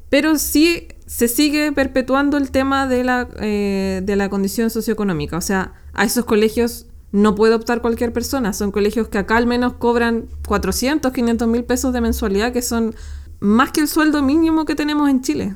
pero 0.09 0.37
sí 0.37 0.87
se 1.07 1.27
sigue 1.27 1.71
perpetuando 1.71 2.37
el 2.37 2.51
tema 2.51 2.87
de 2.87 3.03
la, 3.03 3.27
eh, 3.39 4.01
de 4.03 4.15
la 4.15 4.29
condición 4.29 4.69
socioeconómica. 4.69 5.37
O 5.37 5.41
sea, 5.41 5.73
a 5.93 6.05
esos 6.05 6.25
colegios 6.25 6.85
no 7.11 7.35
puede 7.35 7.55
optar 7.55 7.81
cualquier 7.81 8.13
persona. 8.13 8.53
Son 8.53 8.71
colegios 8.71 9.09
que 9.09 9.17
acá 9.17 9.37
al 9.37 9.47
menos 9.47 9.73
cobran 9.73 10.27
400, 10.47 11.11
500 11.11 11.47
mil 11.47 11.63
pesos 11.63 11.93
de 11.93 12.01
mensualidad, 12.01 12.53
que 12.53 12.61
son 12.61 12.95
más 13.39 13.71
que 13.71 13.81
el 13.81 13.87
sueldo 13.87 14.21
mínimo 14.21 14.65
que 14.65 14.75
tenemos 14.75 15.09
en 15.09 15.21
Chile. 15.21 15.55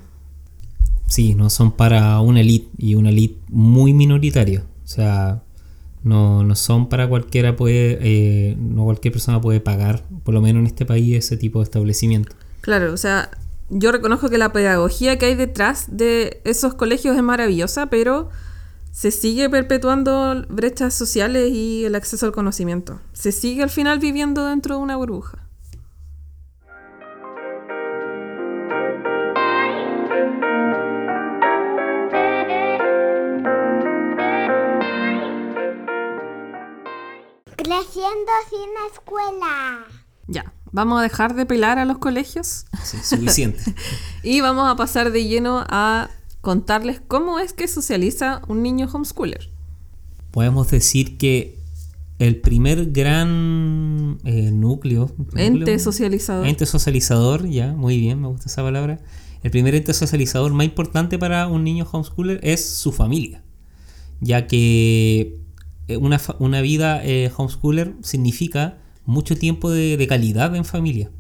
Sí, 1.08 1.36
no 1.36 1.50
son 1.50 1.72
para 1.72 2.20
una 2.20 2.42
elite 2.42 2.70
y 2.78 2.96
una 2.96 3.10
elite 3.10 3.40
muy 3.50 3.94
minoritaria. 3.94 4.64
O 4.84 4.88
sea, 4.88 5.44
no, 6.04 6.44
no 6.44 6.56
son 6.56 6.88
para 6.90 7.08
cualquiera 7.08 7.56
puede, 7.56 7.98
eh, 8.02 8.56
no 8.60 8.84
cualquier 8.84 9.12
persona 9.12 9.42
puede 9.42 9.60
pagar, 9.60 10.04
por 10.24 10.34
lo 10.34 10.42
menos 10.42 10.62
en 10.62 10.68
este 10.68 10.86
país, 10.86 11.16
ese 11.16 11.38
tipo 11.38 11.60
de 11.60 11.64
establecimiento. 11.64 12.36
Claro, 12.62 12.94
o 12.94 12.98
sea, 12.98 13.32
yo 13.70 13.92
reconozco 13.92 14.30
que 14.30 14.38
la 14.38 14.54
pedagogía 14.54 15.18
que 15.18 15.26
hay 15.28 15.36
detrás 15.36 15.86
de 15.90 16.42
esos 16.44 16.76
colegios 16.76 17.16
es 17.16 17.24
maravillosa, 17.24 17.88
pero 17.88 18.30
se 18.92 19.12
sigue 19.12 19.50
perpetuando 19.50 20.46
brechas 20.48 20.94
sociales 20.94 21.52
y 21.52 21.86
el 21.86 21.96
acceso 21.96 22.28
al 22.28 22.32
conocimiento. 22.32 23.02
Se 23.14 23.32
sigue 23.32 23.64
al 23.64 23.70
final 23.70 24.00
viviendo 24.00 24.46
dentro 24.46 24.78
de 24.78 24.82
una 24.82 24.96
burbuja. 24.96 25.45
Creciendo 37.86 38.32
sin 38.50 38.70
escuela. 38.92 39.86
Ya, 40.28 40.54
vamos 40.72 41.00
a 41.00 41.04
dejar 41.04 41.36
de 41.36 41.46
pelar 41.46 41.78
a 41.78 41.86
los 41.86 42.00
colegios. 42.00 42.66
Sí, 42.84 42.98
suficiente. 43.04 43.60
y 44.24 44.42
vamos 44.42 44.68
a 44.70 44.76
pasar 44.76 45.12
de 45.12 45.26
lleno 45.26 45.64
a 45.68 46.10
contarles 46.42 47.02
cómo 47.08 47.40
es 47.40 47.54
que 47.54 47.68
socializa 47.68 48.42
un 48.48 48.64
niño 48.64 48.88
homeschooler. 48.92 49.52
Podemos 50.32 50.70
decir 50.72 51.18
que 51.18 51.60
el 52.18 52.42
primer 52.42 52.92
gran 52.92 54.18
eh, 54.24 54.52
núcleo, 54.52 55.12
Ente 55.36 55.78
socializador. 55.80 56.48
Ente 56.48 56.66
socializador, 56.66 57.48
ya, 57.48 57.74
muy 57.74 58.00
bien, 58.00 58.22
me 58.22 58.28
gusta 58.28 58.48
esa 58.48 58.64
palabra. 58.64 59.00
El 59.44 59.52
primer 59.52 59.76
ente 59.76 59.94
socializador 59.94 60.54
más 60.54 60.66
importante 60.66 61.20
para 61.20 61.48
un 61.48 61.64
niño 61.64 61.88
homeschooler 61.92 62.40
es 62.42 62.68
su 62.68 62.92
familia, 62.92 63.44
ya 64.22 64.48
que 64.48 65.45
una, 65.88 66.20
una 66.40 66.62
vida 66.62 67.04
eh, 67.04 67.32
homeschooler 67.36 67.96
significa 68.02 68.78
mucho 69.06 69.36
tiempo 69.36 69.70
de, 69.70 69.98
de 69.98 70.08
calidad 70.08 70.56
en 70.56 70.66
familia. 70.66 71.12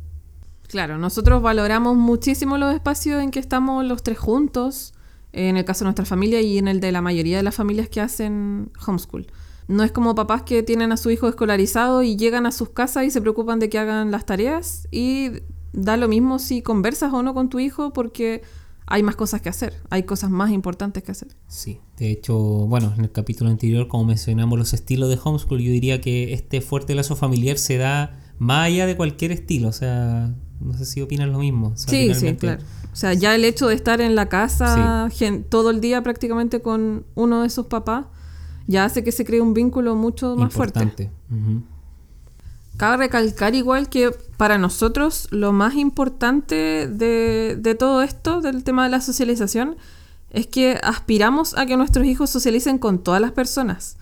Claro, 0.67 0.97
nosotros 0.97 1.41
valoramos 1.41 1.95
muchísimo 1.95 2.57
los 2.57 2.73
espacios 2.73 3.21
en 3.21 3.31
que 3.31 3.39
estamos 3.39 3.85
los 3.85 4.01
tres 4.03 4.17
juntos, 4.17 4.93
en 5.31 5.57
el 5.57 5.65
caso 5.65 5.79
de 5.79 5.85
nuestra 5.85 6.05
familia 6.05 6.41
y 6.41 6.57
en 6.57 6.67
el 6.67 6.79
de 6.79 6.91
la 6.91 7.01
mayoría 7.01 7.37
de 7.37 7.43
las 7.43 7.55
familias 7.55 7.89
que 7.89 8.01
hacen 8.01 8.71
homeschool. 8.85 9.27
No 9.67 9.83
es 9.83 9.91
como 9.91 10.15
papás 10.15 10.43
que 10.43 10.63
tienen 10.63 10.91
a 10.91 10.97
su 10.97 11.09
hijo 11.09 11.27
escolarizado 11.27 12.03
y 12.03 12.15
llegan 12.15 12.45
a 12.45 12.51
sus 12.51 12.69
casas 12.69 13.05
y 13.05 13.11
se 13.11 13.21
preocupan 13.21 13.59
de 13.59 13.69
que 13.69 13.79
hagan 13.79 14.11
las 14.11 14.25
tareas 14.25 14.87
y 14.91 15.31
da 15.73 15.97
lo 15.97 16.07
mismo 16.07 16.39
si 16.39 16.61
conversas 16.61 17.13
o 17.13 17.23
no 17.23 17.33
con 17.33 17.49
tu 17.49 17.59
hijo 17.59 17.91
porque 17.91 18.43
hay 18.87 19.03
más 19.03 19.15
cosas 19.15 19.41
que 19.41 19.49
hacer, 19.49 19.73
hay 19.89 20.03
cosas 20.03 20.29
más 20.29 20.51
importantes 20.51 21.03
que 21.03 21.11
hacer. 21.11 21.29
Sí, 21.47 21.79
de 21.97 22.11
hecho, 22.11 22.37
bueno, 22.37 22.93
en 22.95 23.05
el 23.05 23.11
capítulo 23.11 23.49
anterior, 23.49 23.87
como 23.87 24.05
mencionamos 24.05 24.59
los 24.59 24.73
estilos 24.73 25.09
de 25.09 25.19
homeschool, 25.21 25.59
yo 25.59 25.71
diría 25.71 26.01
que 26.01 26.33
este 26.33 26.61
fuerte 26.61 26.93
lazo 26.93 27.15
familiar 27.15 27.57
se 27.57 27.77
da 27.77 28.19
más 28.37 28.67
allá 28.67 28.85
de 28.85 28.95
cualquier 28.95 29.31
estilo, 29.31 29.69
o 29.69 29.73
sea, 29.73 30.33
no 30.59 30.73
sé 30.73 30.85
si 30.85 31.01
opinan 31.01 31.31
lo 31.31 31.39
mismo. 31.39 31.73
sí, 31.75 32.13
sí, 32.13 32.35
claro. 32.35 32.61
O 32.91 32.95
sea, 32.95 33.13
ya 33.13 33.35
el 33.35 33.43
hecho 33.43 33.67
de 33.67 33.75
estar 33.75 33.99
en 33.99 34.15
la 34.15 34.29
casa 34.29 35.09
todo 35.49 35.69
el 35.69 35.81
día 35.81 36.01
prácticamente 36.01 36.61
con 36.61 37.05
uno 37.15 37.41
de 37.41 37.49
sus 37.49 37.65
papás, 37.65 38.05
ya 38.67 38.85
hace 38.85 39.03
que 39.03 39.11
se 39.11 39.25
cree 39.25 39.41
un 39.41 39.53
vínculo 39.53 39.95
mucho 39.95 40.35
más 40.37 40.53
fuerte. 40.53 41.11
Cabe 42.77 42.97
recalcar 42.97 43.55
igual 43.55 43.89
que 43.89 44.11
para 44.37 44.57
nosotros 44.57 45.27
lo 45.31 45.53
más 45.53 45.75
importante 45.75 46.87
de, 46.87 47.57
de 47.57 47.75
todo 47.75 48.01
esto, 48.01 48.41
del 48.41 48.63
tema 48.63 48.83
de 48.83 48.89
la 48.89 49.01
socialización, 49.01 49.77
es 50.29 50.47
que 50.47 50.79
aspiramos 50.83 51.57
a 51.57 51.65
que 51.65 51.77
nuestros 51.77 52.05
hijos 52.05 52.29
socialicen 52.29 52.77
con 52.77 53.01
todas 53.01 53.21
las 53.21 53.31
personas 53.31 53.97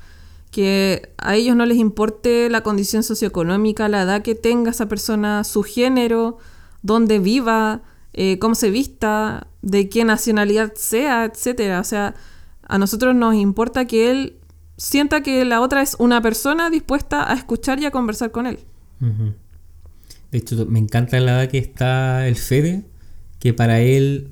que 0.54 1.10
a 1.18 1.36
ellos 1.36 1.56
no 1.56 1.66
les 1.66 1.80
importe 1.80 2.48
la 2.48 2.62
condición 2.62 3.02
socioeconómica, 3.02 3.90
la 3.90 4.04
edad 4.04 4.22
que 4.22 4.36
tenga 4.36 4.70
esa 4.70 4.88
persona, 4.88 5.44
su 5.44 5.64
género, 5.64 6.38
dónde 6.84 7.18
viva, 7.18 7.82
eh, 8.14 8.38
cómo 8.38 8.54
se 8.54 8.70
vista, 8.70 9.48
de 9.64 9.90
qué 9.90 10.06
nacionalidad 10.06 10.74
sea, 10.76 11.26
etcétera. 11.26 11.80
O 11.80 11.84
sea, 11.84 12.14
A 12.68 12.78
nosotros 12.78 13.16
nos 13.16 13.34
importa 13.34 13.86
que 13.86 14.12
él 14.12 14.38
sienta 14.78 15.22
que 15.22 15.46
la 15.46 15.62
otra 15.62 15.82
es 15.82 15.96
una 16.00 16.22
persona 16.22 16.70
dispuesta 16.70 17.32
a 17.32 17.36
escuchar 17.36 17.80
y 17.80 17.86
a 17.86 17.92
conversar 17.92 18.32
con 18.32 18.48
él. 18.48 18.60
De 20.32 20.38
hecho, 20.40 20.66
me 20.68 20.80
encanta 20.80 21.20
la 21.20 21.42
edad 21.44 21.50
que 21.52 21.58
está 21.60 22.28
el 22.28 22.36
Fede, 22.36 22.84
que 23.40 23.54
para 23.54 23.82
él, 23.82 24.30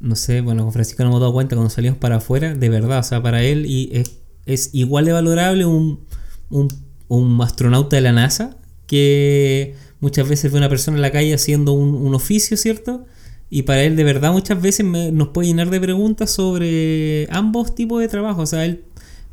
no 0.00 0.16
sé, 0.16 0.40
bueno, 0.42 0.64
con 0.64 0.72
Francisco 0.72 1.02
nos 1.02 1.10
hemos 1.10 1.20
dado 1.20 1.32
cuenta 1.32 1.56
cuando 1.56 1.70
salimos 1.70 1.98
para 1.98 2.16
afuera, 2.16 2.54
de 2.54 2.68
verdad, 2.68 2.98
o 2.98 3.02
sea, 3.02 3.22
para 3.22 3.42
él 3.42 3.64
y 3.66 3.90
es, 3.92 4.18
es 4.46 4.70
igual 4.74 5.04
de 5.06 5.12
valorable 5.12 5.64
un, 5.64 6.00
un, 6.50 6.68
un 7.08 7.40
astronauta 7.40 7.96
de 7.96 8.02
la 8.02 8.12
NASA 8.12 8.56
que 8.86 9.74
muchas 10.00 10.28
veces 10.28 10.50
ve 10.52 10.58
una 10.58 10.68
persona 10.68 10.96
en 10.98 11.02
la 11.02 11.12
calle 11.12 11.32
haciendo 11.32 11.72
un, 11.72 11.94
un 11.94 12.14
oficio, 12.14 12.56
¿cierto? 12.56 13.06
Y 13.48 13.62
para 13.62 13.82
él, 13.82 13.96
de 13.96 14.04
verdad, 14.04 14.32
muchas 14.32 14.60
veces 14.60 14.84
me- 14.86 15.10
nos 15.12 15.28
puede 15.28 15.48
llenar 15.48 15.70
de 15.70 15.80
preguntas 15.80 16.30
sobre 16.30 17.26
ambos 17.30 17.74
tipos 17.74 18.00
de 18.00 18.08
trabajo. 18.08 18.42
O 18.42 18.46
sea, 18.46 18.64
él 18.64 18.84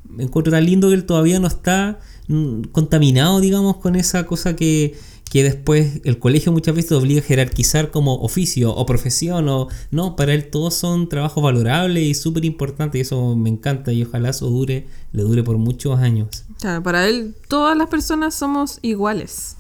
me 0.09 0.23
encuentro 0.23 0.51
tan 0.51 0.65
lindo 0.65 0.89
que 0.89 0.95
él 0.95 1.05
todavía 1.05 1.39
no 1.39 1.47
está 1.47 1.99
mm, 2.27 2.63
contaminado, 2.71 3.39
digamos, 3.39 3.77
con 3.77 3.95
esa 3.95 4.25
cosa 4.25 4.55
que, 4.55 4.95
que 5.29 5.43
después 5.43 6.01
el 6.03 6.19
colegio 6.19 6.51
muchas 6.51 6.75
veces 6.75 6.89
te 6.89 6.95
obliga 6.95 7.21
a 7.21 7.23
jerarquizar 7.23 7.91
como 7.91 8.15
oficio 8.21 8.73
o 8.73 8.85
profesión. 8.85 9.47
o 9.49 9.67
No, 9.91 10.15
para 10.15 10.33
él 10.33 10.49
todos 10.49 10.73
son 10.73 11.09
trabajos 11.09 11.43
valorables 11.43 12.03
y 12.03 12.13
súper 12.13 12.45
importantes 12.45 12.99
y 12.99 13.01
eso 13.01 13.35
me 13.35 13.49
encanta 13.49 13.91
y 13.91 14.03
ojalá 14.03 14.29
eso 14.29 14.47
dure, 14.47 14.87
le 15.11 15.23
dure 15.23 15.43
por 15.43 15.57
muchos 15.57 15.99
años. 15.99 16.45
Para 16.83 17.07
él 17.07 17.35
todas 17.47 17.77
las 17.77 17.87
personas 17.87 18.35
somos 18.35 18.79
iguales. 18.81 19.57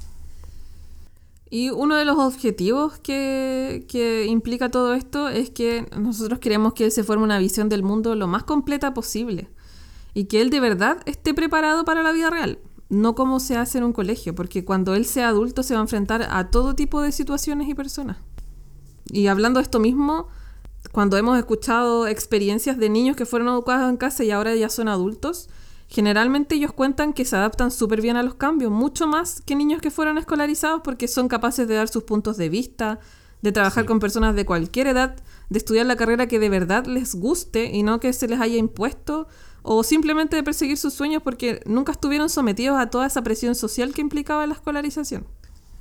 Y 1.49 1.69
uno 1.69 1.95
de 1.95 2.03
los 2.03 2.17
objetivos 2.17 2.97
que, 2.99 3.85
que 3.87 4.25
implica 4.25 4.69
todo 4.69 4.93
esto 4.93 5.29
es 5.29 5.49
que 5.49 5.87
nosotros 5.97 6.39
queremos 6.39 6.73
que 6.73 6.85
él 6.85 6.91
se 6.91 7.05
forme 7.05 7.23
una 7.23 7.39
visión 7.39 7.69
del 7.69 7.83
mundo 7.83 8.15
lo 8.15 8.27
más 8.27 8.43
completa 8.43 8.93
posible. 8.93 9.47
Y 10.17 10.25
que 10.25 10.41
él 10.41 10.49
de 10.49 10.59
verdad 10.59 10.97
esté 11.05 11.35
preparado 11.35 11.85
para 11.85 12.01
la 12.01 12.11
vida 12.11 12.31
real. 12.31 12.57
No 12.89 13.13
como 13.13 13.39
se 13.39 13.55
hace 13.55 13.77
en 13.77 13.83
un 13.83 13.93
colegio, 13.93 14.33
porque 14.33 14.65
cuando 14.65 14.95
él 14.95 15.05
sea 15.05 15.27
adulto 15.27 15.61
se 15.61 15.75
va 15.75 15.79
a 15.79 15.83
enfrentar 15.83 16.27
a 16.31 16.49
todo 16.49 16.73
tipo 16.73 17.03
de 17.03 17.11
situaciones 17.11 17.69
y 17.69 17.75
personas. 17.75 18.17
Y 19.11 19.27
hablando 19.27 19.59
de 19.59 19.65
esto 19.65 19.79
mismo, 19.79 20.27
cuando 20.91 21.17
hemos 21.17 21.37
escuchado 21.37 22.07
experiencias 22.07 22.79
de 22.79 22.89
niños 22.89 23.15
que 23.15 23.27
fueron 23.27 23.49
educados 23.49 23.87
en 23.91 23.97
casa 23.97 24.23
y 24.23 24.31
ahora 24.31 24.55
ya 24.55 24.69
son 24.69 24.87
adultos, 24.87 25.49
generalmente 25.87 26.55
ellos 26.55 26.73
cuentan 26.73 27.13
que 27.13 27.23
se 27.23 27.35
adaptan 27.35 27.69
súper 27.69 28.01
bien 28.01 28.17
a 28.17 28.23
los 28.23 28.33
cambios, 28.33 28.71
mucho 28.71 29.05
más 29.05 29.41
que 29.41 29.55
niños 29.55 29.83
que 29.83 29.91
fueron 29.91 30.17
escolarizados 30.17 30.81
porque 30.83 31.07
son 31.07 31.27
capaces 31.27 31.67
de 31.67 31.75
dar 31.75 31.89
sus 31.89 32.05
puntos 32.05 32.37
de 32.37 32.49
vista, 32.49 32.99
de 33.43 33.51
trabajar 33.51 33.85
con 33.85 33.99
personas 33.99 34.33
de 34.33 34.47
cualquier 34.47 34.87
edad, 34.87 35.15
de 35.51 35.59
estudiar 35.59 35.85
la 35.85 35.95
carrera 35.95 36.25
que 36.25 36.39
de 36.39 36.49
verdad 36.49 36.87
les 36.87 37.13
guste 37.13 37.65
y 37.65 37.83
no 37.83 37.99
que 37.99 38.13
se 38.13 38.27
les 38.27 38.41
haya 38.41 38.57
impuesto, 38.57 39.27
o 39.69 39.83
simplemente 39.83 40.37
de 40.37 40.43
perseguir 40.43 40.77
sus 40.77 40.93
sueños 40.93 41.21
porque 41.21 41.61
nunca 41.65 41.91
estuvieron 41.91 42.29
sometidos 42.29 42.79
a 42.79 42.89
toda 42.89 43.05
esa 43.05 43.21
presión 43.21 43.53
social 43.53 43.93
que 43.93 43.99
implicaba 44.01 44.47
la 44.47 44.53
escolarización. 44.53 45.27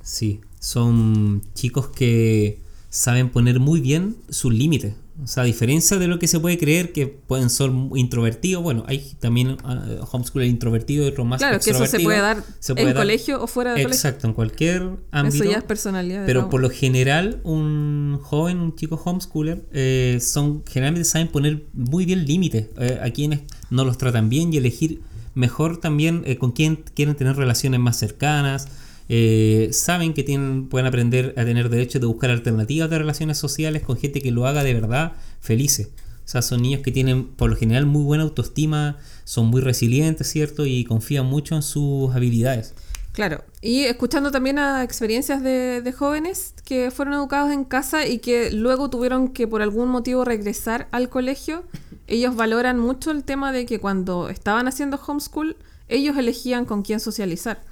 Sí, 0.03 0.41
son 0.59 1.41
chicos 1.53 1.87
que 1.87 2.61
saben 2.89 3.29
poner 3.29 3.61
muy 3.61 3.79
bien 3.79 4.17
sus 4.29 4.53
límites. 4.53 4.95
O 5.23 5.25
sea, 5.25 5.43
a 5.43 5.45
diferencia 5.47 5.97
de 5.97 6.07
lo 6.07 6.19
que 6.19 6.27
se 6.27 6.39
puede 6.39 6.57
creer 6.59 6.93
que 6.93 7.07
pueden 7.07 7.49
ser 7.49 7.71
introvertidos, 7.95 8.61
bueno, 8.61 8.83
hay 8.87 8.99
también 9.19 9.51
uh, 9.51 10.05
homeschooler 10.11 10.47
introvertido 10.47 11.05
y 11.05 11.07
otros 11.07 11.25
más 11.25 11.39
Claro, 11.39 11.59
que 11.59 11.71
eso 11.71 11.85
se 11.87 11.99
puede 11.99 12.19
dar 12.19 12.43
Se 12.59 12.75
puede 12.75 12.89
en 12.89 12.93
dar- 12.93 13.03
colegio 13.03 13.41
o 13.41 13.47
fuera 13.47 13.71
de 13.73 13.81
colegio. 13.81 13.95
Exacto, 13.95 14.27
en 14.27 14.33
cualquier 14.33 14.83
ámbito. 15.11 15.43
Eso 15.43 15.51
ya 15.51 15.57
es 15.57 15.63
personalidad. 15.63 16.25
Pero 16.27 16.49
por 16.49 16.61
lo 16.61 16.69
general, 16.69 17.41
un 17.43 18.19
joven, 18.21 18.59
un 18.59 18.75
chico 18.75 19.01
homeschooler, 19.03 19.65
eh, 19.73 20.19
son 20.21 20.63
generalmente 20.67 21.05
saben 21.05 21.29
poner 21.29 21.65
muy 21.73 22.05
bien 22.05 22.25
límites 22.25 22.67
eh, 22.77 22.99
a 23.01 23.09
quienes 23.09 23.41
no 23.71 23.85
los 23.85 23.97
tratan 23.97 24.29
bien 24.29 24.53
y 24.53 24.57
elegir 24.57 25.01
mejor 25.33 25.77
también 25.79 26.23
eh, 26.25 26.37
con 26.37 26.51
quién 26.51 26.83
quieren 26.95 27.15
tener 27.15 27.35
relaciones 27.35 27.79
más 27.79 27.97
cercanas. 27.97 28.67
Eh, 29.09 29.69
saben 29.71 30.13
que 30.13 30.23
tienen, 30.23 30.67
pueden 30.67 30.87
aprender 30.87 31.33
a 31.37 31.45
tener 31.45 31.69
derecho 31.69 31.99
de 31.99 32.05
buscar 32.05 32.29
alternativas 32.29 32.89
de 32.89 32.97
relaciones 32.97 33.37
sociales 33.37 33.83
con 33.83 33.97
gente 33.97 34.21
que 34.21 34.31
lo 34.31 34.47
haga 34.47 34.63
de 34.63 34.73
verdad 34.73 35.13
felices. 35.39 35.89
O 36.25 36.29
sea, 36.29 36.41
son 36.41 36.61
niños 36.61 36.81
que 36.81 36.91
tienen 36.91 37.27
por 37.27 37.49
lo 37.49 37.55
general 37.55 37.85
muy 37.85 38.03
buena 38.03 38.23
autoestima, 38.23 38.97
son 39.23 39.45
muy 39.47 39.61
resilientes, 39.61 40.27
¿cierto? 40.27 40.65
Y 40.65 40.83
confían 40.83 41.25
mucho 41.25 41.55
en 41.55 41.61
sus 41.61 42.13
habilidades. 42.13 42.73
Claro, 43.13 43.43
y 43.61 43.85
escuchando 43.85 44.29
también 44.29 44.59
a 44.59 44.83
experiencias 44.83 45.41
de, 45.41 45.81
de 45.81 45.91
jóvenes 45.91 46.53
que 46.65 46.91
fueron 46.91 47.15
educados 47.15 47.51
en 47.51 47.63
casa 47.63 48.05
y 48.05 48.19
que 48.19 48.51
luego 48.51 48.89
tuvieron 48.89 49.29
que 49.29 49.47
por 49.47 49.61
algún 49.61 49.89
motivo 49.89 50.25
regresar 50.25 50.87
al 50.91 51.09
colegio, 51.09 51.63
ellos 52.07 52.35
valoran 52.35 52.77
mucho 52.77 53.09
el 53.11 53.23
tema 53.23 53.51
de 53.51 53.65
que 53.65 53.79
cuando 53.79 54.29
estaban 54.29 54.67
haciendo 54.67 54.99
homeschool, 55.03 55.55
ellos 55.87 56.17
elegían 56.17 56.65
con 56.65 56.83
quién 56.83 56.99
socializar. 56.99 57.63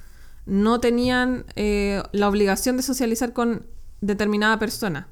No 0.45 0.79
tenían 0.79 1.45
eh, 1.55 2.03
la 2.11 2.29
obligación 2.29 2.77
de 2.77 2.83
socializar 2.83 3.33
con 3.33 3.65
determinada 4.01 4.59
persona. 4.59 5.07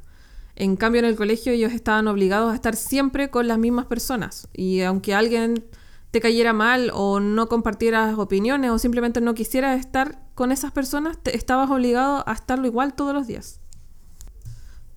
En 0.56 0.76
cambio, 0.76 1.00
en 1.00 1.06
el 1.06 1.16
colegio 1.16 1.52
ellos 1.52 1.74
estaban 1.74 2.08
obligados 2.08 2.52
a 2.52 2.56
estar 2.56 2.76
siempre 2.76 3.30
con 3.30 3.48
las 3.48 3.58
mismas 3.58 3.88
personas. 3.88 4.48
Y 4.54 4.82
aunque 4.82 5.16
alguien 5.16 5.66
te 6.12 6.22
cayera 6.22 6.54
mal 6.54 6.92
o 6.94 7.20
no 7.20 7.48
compartieras 7.48 8.18
opiniones 8.20 8.70
o 8.70 8.78
simplemente 8.78 9.20
no 9.20 9.34
quisieras 9.34 9.80
estar 9.80 10.20
con 10.36 10.52
esas 10.52 10.72
personas, 10.72 11.18
estabas 11.26 11.72
obligado 11.72 12.24
a 12.28 12.34
estarlo 12.34 12.68
igual 12.68 12.94
todos 12.94 13.16
los 13.16 13.26
días. 13.26 13.60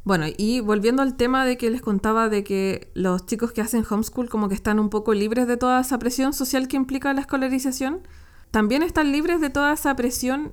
Bueno, 0.05 0.27
y 0.37 0.61
volviendo 0.61 1.03
al 1.03 1.17
tema 1.17 1.47
de 1.47 1.57
que 1.57 1.71
les 1.71 1.81
contaba 1.81 2.29
de 2.29 2.45
que 2.45 2.93
los 2.95 3.27
chicos 3.27 3.51
que 3.53 3.63
hacen 3.63 3.83
homeschool 3.89 4.29
como 4.29 4.49
que 4.49 4.55
están 4.55 4.79
un 4.79 4.91
poco 4.91 5.15
libres 5.15 5.49
de 5.49 5.57
toda 5.57 5.81
esa 5.81 5.99
presión 5.99 6.33
social 6.33 6.69
que 6.69 6.77
implica 6.77 7.13
la 7.13 7.23
escolarización, 7.23 8.07
también 8.51 8.83
están 8.83 9.13
libres 9.13 9.41
de 9.41 9.51
toda 9.51 9.73
esa 9.73 9.95
presión 9.97 10.53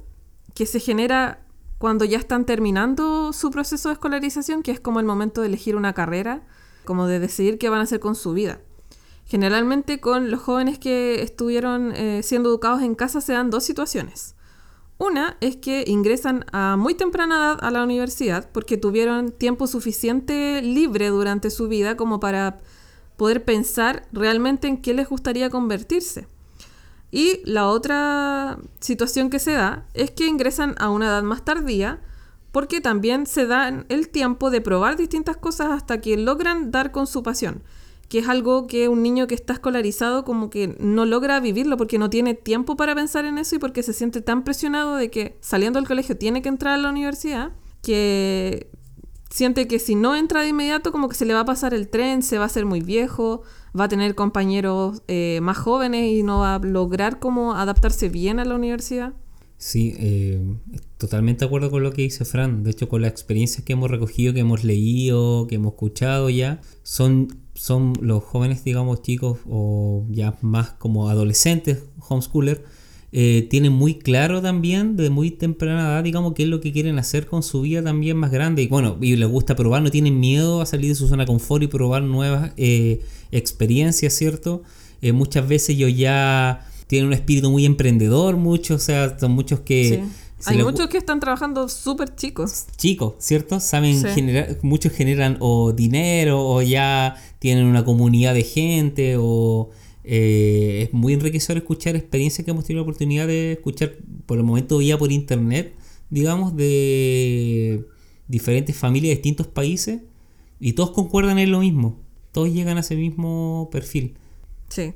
que 0.54 0.66
se 0.66 0.80
genera 0.80 1.46
cuando 1.78 2.06
ya 2.06 2.18
están 2.18 2.46
terminando 2.46 3.34
su 3.34 3.52
proceso 3.52 3.90
de 3.90 3.94
escolarización, 3.94 4.64
que 4.64 4.72
es 4.72 4.80
como 4.80 5.00
el 5.00 5.06
momento 5.06 5.42
de 5.42 5.48
elegir 5.48 5.76
una 5.76 5.94
carrera, 5.94 6.44
como 6.86 7.08
de 7.08 7.20
decidir 7.20 7.58
qué 7.58 7.70
van 7.70 7.80
a 7.80 7.84
hacer 7.84 8.00
con 8.00 8.16
su 8.16 8.34
vida. 8.34 8.62
Generalmente 9.26 10.00
con 10.00 10.32
los 10.32 10.42
jóvenes 10.42 10.80
que 10.80 11.22
estuvieron 11.22 11.92
eh, 11.96 12.22
siendo 12.24 12.50
educados 12.50 12.82
en 12.82 12.96
casa 12.96 13.22
se 13.22 13.34
dan 13.34 13.50
dos 13.50 13.64
situaciones. 13.64 14.36
Una 14.98 15.38
es 15.42 15.58
que 15.58 15.84
ingresan 15.88 16.46
a 16.52 16.78
muy 16.78 16.94
temprana 16.94 17.36
edad 17.36 17.60
a 17.62 17.72
la 17.72 17.84
universidad 17.84 18.50
porque 18.52 18.78
tuvieron 18.78 19.32
tiempo 19.32 19.68
suficiente 19.68 20.62
libre 20.62 21.10
durante 21.10 21.50
su 21.50 21.68
vida 21.68 21.98
como 21.98 22.20
para 22.20 22.60
poder 23.18 23.44
pensar 23.44 24.08
realmente 24.12 24.68
en 24.68 24.82
qué 24.82 24.94
les 24.94 25.10
gustaría 25.10 25.50
convertirse. 25.50 26.28
Y 27.16 27.42
la 27.46 27.68
otra 27.68 28.58
situación 28.80 29.30
que 29.30 29.38
se 29.38 29.52
da 29.52 29.86
es 29.94 30.10
que 30.10 30.26
ingresan 30.26 30.74
a 30.80 30.90
una 30.90 31.06
edad 31.06 31.22
más 31.22 31.46
tardía 31.46 32.02
porque 32.52 32.82
también 32.82 33.28
se 33.28 33.46
dan 33.46 33.86
el 33.90 34.10
tiempo 34.10 34.50
de 34.50 34.62
probar 34.62 34.98
distintas 34.98 35.38
cosas 35.38 35.70
hasta 35.70 36.02
que 36.02 36.18
logran 36.18 36.72
dar 36.72 36.92
con 36.92 37.06
su 37.06 37.22
pasión, 37.22 37.62
que 38.10 38.18
es 38.18 38.28
algo 38.28 38.66
que 38.66 38.90
un 38.90 39.04
niño 39.04 39.28
que 39.28 39.36
está 39.36 39.54
escolarizado 39.54 40.26
como 40.26 40.50
que 40.50 40.76
no 40.80 41.06
logra 41.06 41.40
vivirlo 41.40 41.78
porque 41.78 42.00
no 42.00 42.10
tiene 42.10 42.34
tiempo 42.34 42.76
para 42.76 42.96
pensar 42.96 43.26
en 43.26 43.38
eso 43.38 43.58
y 43.58 43.60
porque 43.60 43.84
se 43.84 43.94
siente 43.94 44.22
tan 44.22 44.44
presionado 44.44 44.96
de 44.96 45.12
que 45.12 45.38
saliendo 45.40 45.78
del 45.78 45.88
colegio 45.88 46.18
tiene 46.18 46.42
que 46.42 46.50
entrar 46.50 46.74
a 46.74 46.82
la 46.82 46.90
universidad 46.90 47.52
que 47.84 48.72
siente 49.34 49.68
que 49.68 49.80
si 49.80 49.96
no 49.96 50.16
entra 50.16 50.44
de 50.44 50.50
inmediato 50.50 50.92
como 50.92 51.10
que 51.10 51.16
se 51.16 51.26
le 51.26 51.34
va 51.34 51.40
a 51.40 51.46
pasar 51.46 51.74
el 51.74 51.88
tren, 51.88 52.22
se 52.22 52.38
va 52.38 52.44
a 52.44 52.46
hacer 52.46 52.68
muy 52.68 52.82
viejo, 52.82 53.42
va 53.78 53.86
a 53.86 53.88
tener 53.88 54.14
compañeros 54.14 55.02
eh, 55.08 55.40
más 55.42 55.58
jóvenes 55.58 56.12
y 56.12 56.22
no 56.22 56.42
va 56.42 56.56
a 56.56 56.60
lograr 56.60 57.18
como 57.18 57.56
adaptarse 57.56 58.10
bien 58.10 58.40
a 58.40 58.46
la 58.46 58.54
universidad. 58.54 59.14
Sí, 59.58 59.96
eh, 59.98 60.40
totalmente 61.00 61.40
de 61.40 61.46
acuerdo 61.48 61.72
con 61.72 61.82
lo 61.82 61.94
que 61.94 62.04
dice 62.04 62.26
Fran. 62.26 62.62
De 62.64 62.70
hecho, 62.70 62.88
con 62.88 63.02
las 63.02 63.10
experiencias 63.10 63.64
que 63.64 63.74
hemos 63.74 63.90
recogido, 63.90 64.36
que 64.36 64.42
hemos 64.42 64.64
leído, 64.64 65.48
que 65.48 65.56
hemos 65.56 65.74
escuchado 65.74 66.30
ya, 66.30 66.62
son, 66.84 67.40
son 67.56 67.94
los 68.02 68.24
jóvenes, 68.24 68.64
digamos, 68.64 69.02
chicos 69.02 69.40
o 69.50 70.06
ya 70.12 70.38
más 70.42 70.74
como 70.74 71.10
adolescentes, 71.10 71.86
homeschooler, 72.08 72.66
eh, 73.16 73.46
tienen 73.48 73.72
muy 73.74 73.94
claro 74.00 74.42
también, 74.42 74.96
de 74.96 75.12
muy 75.12 75.30
temprana 75.30 75.82
edad, 75.82 76.04
digamos, 76.04 76.34
qué 76.34 76.44
es 76.44 76.50
lo 76.50 76.60
que 76.60 76.72
quieren 76.72 76.98
hacer 76.98 77.28
con 77.28 77.44
su 77.44 77.62
vida 77.62 77.84
también 77.84 78.18
más 78.18 78.32
grande. 78.32 78.64
Y 78.64 78.68
bueno, 78.68 78.98
y 79.00 79.16
les 79.16 79.30
gusta 79.30 79.56
probar, 79.56 79.84
no 79.84 79.92
tienen 79.92 80.20
miedo 80.20 80.62
a 80.62 80.66
salir 80.66 80.90
de 80.90 80.96
su 80.96 81.08
zona 81.08 81.24
de 81.24 81.28
confort 81.28 81.62
y 81.62 81.68
probar 81.68 82.02
nuevas 82.02 82.54
eh, 82.58 83.02
experiencias, 83.32 84.14
¿cierto? 84.14 84.64
Eh, 85.04 85.12
muchas 85.12 85.48
veces 85.48 85.70
ellos 85.70 85.96
ya 85.96 86.68
tienen 86.88 87.08
un 87.08 87.14
espíritu 87.14 87.52
muy 87.52 87.66
emprendedor, 87.66 88.36
muchos, 88.38 88.82
o 88.82 88.86
sea, 88.86 89.18
son 89.20 89.32
muchos 89.34 89.60
que... 89.60 90.02
Sí. 90.04 90.20
Hay 90.46 90.62
muchos 90.62 90.88
que 90.88 90.98
están 90.98 91.20
trabajando 91.22 91.70
súper 91.70 92.16
chicos. 92.16 92.66
chicos, 92.76 93.14
¿cierto? 93.20 93.60
Saben 93.62 94.02
Sí. 94.02 94.08
generar, 94.14 94.58
muchos 94.62 94.92
generan 94.92 95.38
o 95.40 95.72
dinero 95.72 96.42
o 96.46 96.62
ya 96.62 97.16
tienen 97.40 97.66
una 97.66 97.86
comunidad 97.86 98.34
de 98.34 98.44
gente 98.44 99.16
o 99.18 99.70
eh, 100.04 100.84
es 100.84 100.94
muy 100.94 101.14
enriquecedor 101.14 101.58
escuchar 101.58 101.96
experiencias 101.96 102.44
que 102.44 102.52
hemos 102.52 102.66
tenido 102.66 102.82
la 102.82 102.84
oportunidad 102.84 103.28
de 103.28 103.54
escuchar 103.54 103.94
por 104.26 104.38
el 104.38 104.44
momento 104.44 104.82
ya 104.82 104.98
por 104.98 105.12
internet, 105.12 105.74
digamos, 106.10 106.56
de 106.56 107.86
diferentes 108.28 108.76
familias 108.76 109.12
de 109.12 109.16
distintos 109.16 109.48
países 109.48 110.02
y 110.60 110.74
todos 110.74 110.92
concuerdan 110.92 111.40
en 111.40 111.52
lo 111.52 111.60
mismo, 111.60 112.00
todos 112.32 112.52
llegan 112.52 112.78
a 112.78 112.82
ese 112.82 112.96
mismo 112.96 113.70
perfil. 113.72 114.16
Sí. 114.70 114.94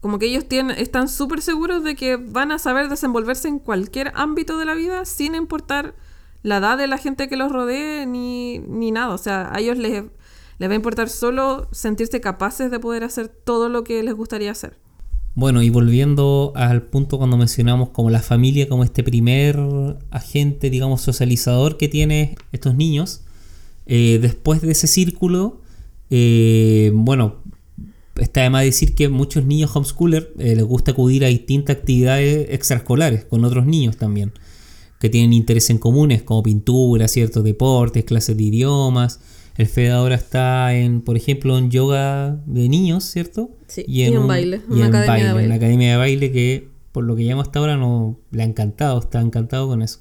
Como 0.00 0.18
que 0.18 0.26
ellos 0.26 0.46
tienen, 0.46 0.78
están 0.78 1.08
súper 1.08 1.42
seguros 1.42 1.82
de 1.82 1.96
que 1.96 2.16
van 2.16 2.52
a 2.52 2.58
saber 2.58 2.88
desenvolverse 2.88 3.48
en 3.48 3.58
cualquier 3.58 4.12
ámbito 4.14 4.58
de 4.58 4.64
la 4.64 4.74
vida 4.74 5.04
sin 5.04 5.34
importar 5.34 5.94
la 6.42 6.58
edad 6.58 6.78
de 6.78 6.86
la 6.86 6.98
gente 6.98 7.28
que 7.28 7.36
los 7.36 7.50
rodee 7.50 8.06
ni, 8.06 8.58
ni 8.60 8.92
nada. 8.92 9.12
O 9.14 9.18
sea, 9.18 9.50
a 9.52 9.58
ellos 9.58 9.78
les, 9.78 10.04
les 10.58 10.68
va 10.68 10.72
a 10.72 10.76
importar 10.76 11.08
solo 11.08 11.68
sentirse 11.72 12.20
capaces 12.20 12.70
de 12.70 12.80
poder 12.80 13.04
hacer 13.04 13.28
todo 13.28 13.68
lo 13.68 13.84
que 13.84 14.02
les 14.02 14.14
gustaría 14.14 14.50
hacer. 14.50 14.78
Bueno, 15.34 15.62
y 15.62 15.68
volviendo 15.68 16.52
al 16.56 16.82
punto 16.82 17.18
cuando 17.18 17.36
mencionamos 17.36 17.90
como 17.90 18.08
la 18.08 18.20
familia, 18.20 18.70
como 18.70 18.84
este 18.84 19.04
primer 19.04 19.58
agente, 20.10 20.70
digamos, 20.70 21.02
socializador 21.02 21.76
que 21.76 21.88
tiene 21.88 22.36
estos 22.52 22.74
niños, 22.74 23.20
eh, 23.84 24.18
después 24.20 24.62
de 24.62 24.72
ese 24.72 24.86
círculo, 24.86 25.60
eh, 26.08 26.90
bueno, 26.94 27.42
está 28.16 28.42
de 28.42 28.50
más 28.50 28.64
decir 28.64 28.94
que 28.94 29.10
muchos 29.10 29.44
niños 29.44 29.74
homeschooler 29.76 30.32
eh, 30.38 30.56
les 30.56 30.64
gusta 30.64 30.92
acudir 30.92 31.22
a 31.24 31.28
distintas 31.28 31.76
actividades 31.76 32.48
extraescolares 32.50 33.26
con 33.26 33.44
otros 33.44 33.66
niños 33.66 33.98
también, 33.98 34.32
que 35.00 35.10
tienen 35.10 35.34
intereses 35.34 35.68
en 35.68 35.78
comunes 35.78 36.22
como 36.22 36.42
pintura, 36.42 37.08
ciertos 37.08 37.44
deportes, 37.44 38.04
clases 38.04 38.38
de 38.38 38.42
idiomas. 38.42 39.20
El 39.56 39.66
Fede 39.66 39.90
ahora 39.90 40.14
está 40.14 40.74
en, 40.74 41.00
por 41.00 41.16
ejemplo, 41.16 41.56
en 41.56 41.70
yoga 41.70 42.38
de 42.46 42.68
niños, 42.68 43.04
¿cierto? 43.04 43.50
Sí, 43.68 43.84
y 43.88 44.02
en, 44.02 44.18
un, 44.18 44.26
baile, 44.26 44.60
y 44.68 44.72
una 44.74 44.86
en 44.86 44.94
academia 44.94 45.06
baile, 45.06 45.24
de 45.26 45.32
baile. 45.32 45.42
en 45.42 45.48
la 45.48 45.54
academia 45.54 45.90
de 45.90 45.96
baile 45.96 46.32
que 46.32 46.68
por 46.92 47.04
lo 47.04 47.16
que 47.16 47.22
llamo 47.22 47.42
hasta 47.42 47.58
ahora 47.58 47.76
no 47.76 48.18
le 48.30 48.42
ha 48.42 48.46
encantado, 48.46 48.98
está 48.98 49.20
encantado 49.20 49.68
con 49.68 49.82
eso. 49.82 50.00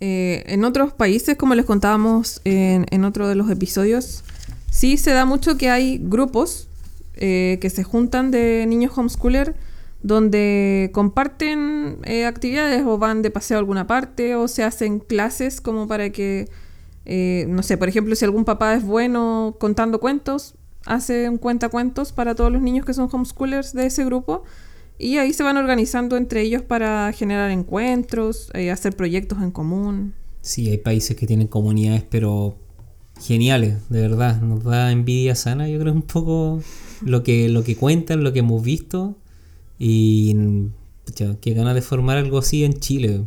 Eh, 0.00 0.44
en 0.46 0.64
otros 0.64 0.92
países, 0.92 1.36
como 1.36 1.54
les 1.54 1.64
contábamos 1.64 2.40
en, 2.44 2.86
en 2.90 3.04
otro 3.04 3.28
de 3.28 3.34
los 3.34 3.50
episodios, 3.50 4.24
sí 4.70 4.96
se 4.96 5.12
da 5.12 5.24
mucho 5.24 5.56
que 5.56 5.70
hay 5.70 5.98
grupos 6.02 6.68
eh, 7.18 7.58
que 7.62 7.70
se 7.70 7.82
juntan 7.82 8.30
de 8.30 8.66
niños 8.68 8.92
homeschooler 8.96 9.54
donde 10.02 10.90
comparten 10.92 11.98
eh, 12.04 12.26
actividades 12.26 12.84
o 12.84 12.98
van 12.98 13.22
de 13.22 13.30
paseo 13.30 13.56
a 13.56 13.60
alguna 13.60 13.86
parte 13.86 14.34
o 14.36 14.48
se 14.48 14.62
hacen 14.62 14.98
clases 14.98 15.62
como 15.62 15.88
para 15.88 16.10
que, 16.10 16.50
eh, 17.06 17.46
no 17.48 17.62
sé, 17.62 17.78
por 17.78 17.88
ejemplo, 17.88 18.14
si 18.14 18.24
algún 18.24 18.44
papá 18.44 18.74
es 18.74 18.84
bueno 18.84 19.56
contando 19.58 20.00
cuentos, 20.00 20.54
hace 20.84 21.28
un 21.28 21.38
cuentacuentos 21.38 22.12
para 22.12 22.34
todos 22.34 22.52
los 22.52 22.60
niños 22.60 22.84
que 22.84 22.94
son 22.94 23.08
homeschoolers 23.10 23.72
de 23.72 23.86
ese 23.86 24.04
grupo 24.04 24.44
y 24.98 25.18
ahí 25.18 25.32
se 25.32 25.42
van 25.42 25.56
organizando 25.56 26.16
entre 26.16 26.42
ellos 26.42 26.62
para 26.62 27.12
generar 27.12 27.50
encuentros, 27.50 28.50
eh, 28.54 28.70
hacer 28.70 28.96
proyectos 28.96 29.42
en 29.42 29.50
común. 29.50 30.14
Sí, 30.40 30.68
hay 30.70 30.78
países 30.78 31.16
que 31.16 31.26
tienen 31.26 31.48
comunidades, 31.48 32.04
pero 32.08 32.56
geniales, 33.20 33.88
de 33.88 34.00
verdad. 34.00 34.40
Nos 34.40 34.64
da 34.64 34.90
envidia 34.90 35.34
sana, 35.34 35.68
yo 35.68 35.78
creo, 35.78 35.92
un 35.92 36.02
poco 36.02 36.62
lo 37.04 37.22
que, 37.22 37.48
lo 37.48 37.62
que 37.62 37.76
cuentan, 37.76 38.24
lo 38.24 38.32
que 38.32 38.40
hemos 38.40 38.62
visto. 38.62 39.16
Y 39.78 40.34
pucha, 41.04 41.36
qué 41.40 41.52
ganas 41.52 41.74
de 41.74 41.82
formar 41.82 42.16
algo 42.16 42.38
así 42.38 42.64
en 42.64 42.74
Chile. 42.74 43.24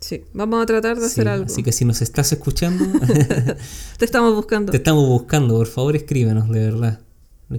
Sí, 0.00 0.22
vamos 0.32 0.62
a 0.62 0.66
tratar 0.66 0.96
de 0.96 1.02
Sí, 1.02 1.06
hacer 1.06 1.28
algo. 1.28 1.46
Así 1.46 1.62
que 1.62 1.72
si 1.72 1.84
nos 1.84 2.00
estás 2.02 2.30
escuchando, 2.32 2.84
Te 3.98 4.04
estamos 4.04 4.34
buscando. 4.34 4.70
te 4.70 4.76
estamos 4.78 5.06
buscando, 5.08 5.56
por 5.56 5.66
favor 5.66 5.96
escríbenos, 5.96 6.48
de 6.48 6.60
verdad. 6.60 7.00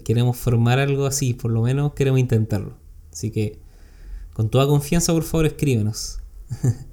Queremos 0.06 0.38
formar 0.38 0.80
algo 0.80 1.06
así, 1.06 1.34
por 1.34 1.52
lo 1.52 1.62
menos 1.64 1.94
queremos 1.94 2.20
intentarlo. 2.20 2.74
Así 3.12 3.32
que, 3.32 3.60
con 4.34 4.50
toda 4.50 4.68
confianza, 4.68 5.14
por 5.14 5.24
favor 5.24 5.46
escríbenos. 5.48 6.20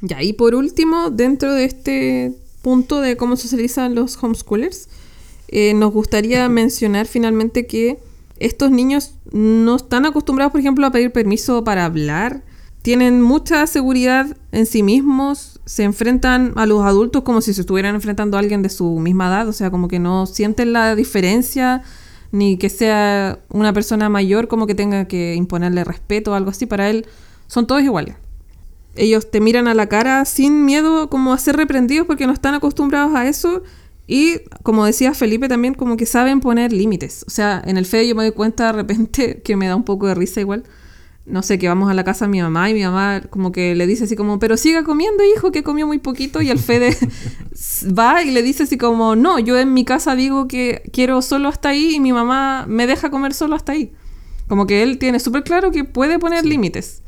Ya, 0.00 0.22
y 0.22 0.34
por 0.34 0.54
último, 0.54 1.08
dentro 1.10 1.54
de 1.54 1.64
este 1.64 2.34
punto 2.60 3.00
de 3.00 3.16
cómo 3.16 3.36
socializan 3.36 3.94
los 3.94 4.22
homeschoolers, 4.22 4.88
eh, 5.48 5.72
nos 5.72 5.92
gustaría 5.94 6.46
mencionar 6.50 7.06
finalmente 7.06 7.66
que 7.66 7.98
estos 8.38 8.70
niños 8.70 9.14
no 9.32 9.76
están 9.76 10.04
acostumbrados, 10.04 10.50
por 10.52 10.60
ejemplo, 10.60 10.86
a 10.86 10.90
pedir 10.90 11.10
permiso 11.10 11.64
para 11.64 11.86
hablar, 11.86 12.42
tienen 12.84 13.22
mucha 13.22 13.66
seguridad 13.66 14.36
en 14.52 14.66
sí 14.66 14.82
mismos, 14.82 15.58
se 15.64 15.84
enfrentan 15.84 16.52
a 16.54 16.66
los 16.66 16.84
adultos 16.84 17.22
como 17.22 17.40
si 17.40 17.54
se 17.54 17.62
estuvieran 17.62 17.94
enfrentando 17.94 18.36
a 18.36 18.40
alguien 18.40 18.60
de 18.60 18.68
su 18.68 19.00
misma 19.00 19.28
edad, 19.28 19.48
o 19.48 19.52
sea, 19.52 19.70
como 19.70 19.88
que 19.88 19.98
no 19.98 20.26
sienten 20.26 20.74
la 20.74 20.94
diferencia, 20.94 21.82
ni 22.30 22.58
que 22.58 22.68
sea 22.68 23.38
una 23.48 23.72
persona 23.72 24.08
mayor 24.08 24.48
como 24.48 24.66
que 24.66 24.74
tenga 24.74 25.06
que 25.06 25.34
imponerle 25.34 25.82
respeto 25.82 26.32
o 26.32 26.34
algo 26.34 26.50
así, 26.50 26.66
para 26.66 26.90
él 26.90 27.06
son 27.46 27.66
todos 27.66 27.82
iguales 27.82 28.16
ellos 28.96 29.30
te 29.30 29.40
miran 29.40 29.68
a 29.68 29.74
la 29.74 29.88
cara 29.88 30.24
sin 30.24 30.64
miedo 30.64 31.08
como 31.10 31.32
a 31.32 31.38
ser 31.38 31.56
reprendidos 31.56 32.06
porque 32.06 32.26
no 32.26 32.32
están 32.32 32.54
acostumbrados 32.54 33.14
a 33.14 33.26
eso 33.26 33.62
y 34.06 34.40
como 34.62 34.84
decía 34.84 35.14
Felipe 35.14 35.48
también 35.48 35.74
como 35.74 35.96
que 35.96 36.06
saben 36.06 36.40
poner 36.40 36.72
límites. 36.72 37.24
O 37.26 37.30
sea, 37.30 37.62
en 37.64 37.76
el 37.76 37.86
Fede 37.86 38.08
yo 38.08 38.14
me 38.14 38.24
doy 38.24 38.32
cuenta 38.32 38.66
de 38.66 38.72
repente 38.72 39.42
que 39.44 39.56
me 39.56 39.66
da 39.66 39.76
un 39.76 39.84
poco 39.84 40.06
de 40.06 40.14
risa 40.14 40.40
igual. 40.40 40.64
No 41.26 41.42
sé, 41.42 41.58
que 41.58 41.68
vamos 41.68 41.90
a 41.90 41.94
la 41.94 42.04
casa 42.04 42.26
de 42.26 42.30
mi 42.30 42.42
mamá 42.42 42.68
y 42.68 42.74
mi 42.74 42.82
mamá 42.82 43.22
como 43.30 43.50
que 43.50 43.74
le 43.74 43.86
dice 43.86 44.04
así 44.04 44.14
como, 44.14 44.38
pero 44.38 44.58
siga 44.58 44.84
comiendo 44.84 45.22
hijo, 45.24 45.52
que 45.52 45.62
comió 45.62 45.86
muy 45.86 45.98
poquito 45.98 46.42
y 46.42 46.50
el 46.50 46.58
Fede 46.58 46.94
va 47.98 48.22
y 48.22 48.30
le 48.30 48.42
dice 48.42 48.64
así 48.64 48.76
como, 48.78 49.16
no, 49.16 49.38
yo 49.38 49.58
en 49.58 49.72
mi 49.72 49.84
casa 49.84 50.16
digo 50.16 50.48
que 50.48 50.82
quiero 50.92 51.22
solo 51.22 51.48
hasta 51.48 51.70
ahí 51.70 51.94
y 51.94 52.00
mi 52.00 52.12
mamá 52.12 52.66
me 52.68 52.86
deja 52.86 53.10
comer 53.10 53.32
solo 53.34 53.56
hasta 53.56 53.72
ahí. 53.72 53.92
Como 54.48 54.66
que 54.66 54.82
él 54.82 54.98
tiene 54.98 55.18
súper 55.20 55.44
claro 55.44 55.70
que 55.70 55.84
puede 55.84 56.18
poner 56.18 56.44
límites. 56.44 57.02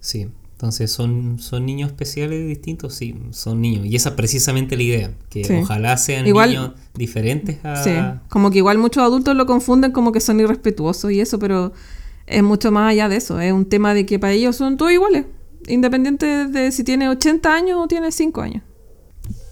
Sí, 0.00 0.26
entonces 0.54 0.90
son, 0.90 1.38
son 1.38 1.64
niños 1.64 1.90
especiales 1.90 2.48
distintos, 2.48 2.94
sí, 2.96 3.14
son 3.30 3.60
niños. 3.60 3.86
Y 3.86 3.94
esa 3.94 4.08
es 4.10 4.14
precisamente 4.16 4.76
la 4.76 4.82
idea, 4.82 5.10
que 5.30 5.44
Sí. 5.44 5.54
ojalá 5.62 5.96
sean 5.96 6.26
Igual- 6.26 6.50
niños 6.50 6.70
diferentes 6.94 7.64
a... 7.64 7.82
Sí, 7.84 7.90
como 8.28 8.50
que 8.50 8.58
igual 8.58 8.78
muchos 8.78 9.02
adultos 9.04 9.36
lo 9.36 9.46
confunden 9.46 9.92
como 9.92 10.10
que 10.10 10.20
son 10.20 10.40
irrespetuosos 10.40 11.12
y 11.12 11.20
eso, 11.20 11.38
pero 11.38 11.72
es 12.26 12.42
mucho 12.42 12.70
más 12.70 12.90
allá 12.90 13.08
de 13.08 13.16
eso. 13.16 13.40
Es 13.40 13.52
un 13.52 13.66
tema 13.66 13.94
de 13.94 14.06
que 14.06 14.18
para 14.18 14.32
ellos 14.32 14.56
son 14.56 14.76
todos 14.76 14.92
iguales, 14.92 15.26
independiente 15.66 16.46
de 16.46 16.72
si 16.72 16.84
tiene 16.84 17.08
80 17.08 17.54
años 17.54 17.78
o 17.82 17.88
tiene 17.88 18.12
5 18.12 18.40
años. 18.40 18.62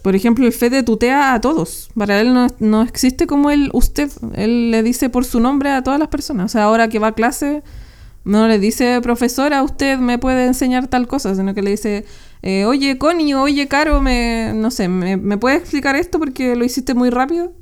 Por 0.02 0.16
ejemplo, 0.16 0.46
el 0.46 0.52
Fede 0.52 0.82
tutea 0.82 1.32
a 1.32 1.40
todos. 1.40 1.88
Para 1.96 2.20
él 2.20 2.34
no, 2.34 2.48
no 2.58 2.82
existe 2.82 3.26
como 3.28 3.50
el 3.50 3.70
usted. 3.72 4.10
Él 4.34 4.72
le 4.72 4.82
dice 4.82 5.08
por 5.08 5.24
su 5.24 5.38
nombre 5.38 5.70
a 5.70 5.82
todas 5.82 6.00
las 6.00 6.08
personas. 6.08 6.46
O 6.46 6.48
sea, 6.48 6.64
ahora 6.64 6.88
que 6.88 6.98
va 6.98 7.08
a 7.08 7.12
clase, 7.12 7.62
no 8.24 8.48
le 8.48 8.58
dice 8.58 9.00
profesora, 9.00 9.62
usted 9.62 9.98
me 9.98 10.18
puede 10.18 10.46
enseñar 10.46 10.88
tal 10.88 11.06
cosa, 11.06 11.34
sino 11.34 11.54
que 11.54 11.62
le 11.62 11.70
dice, 11.70 12.04
eh, 12.42 12.64
oye 12.64 12.98
Connie, 12.98 13.34
oye 13.34 13.68
Caro, 13.68 14.00
me, 14.00 14.52
no 14.54 14.70
sé, 14.70 14.88
me, 14.88 15.16
¿me 15.16 15.38
puedes 15.38 15.60
explicar 15.60 15.96
esto 15.96 16.18
porque 16.18 16.56
lo 16.56 16.64
hiciste 16.64 16.94
muy 16.94 17.10
rápido? 17.10 17.52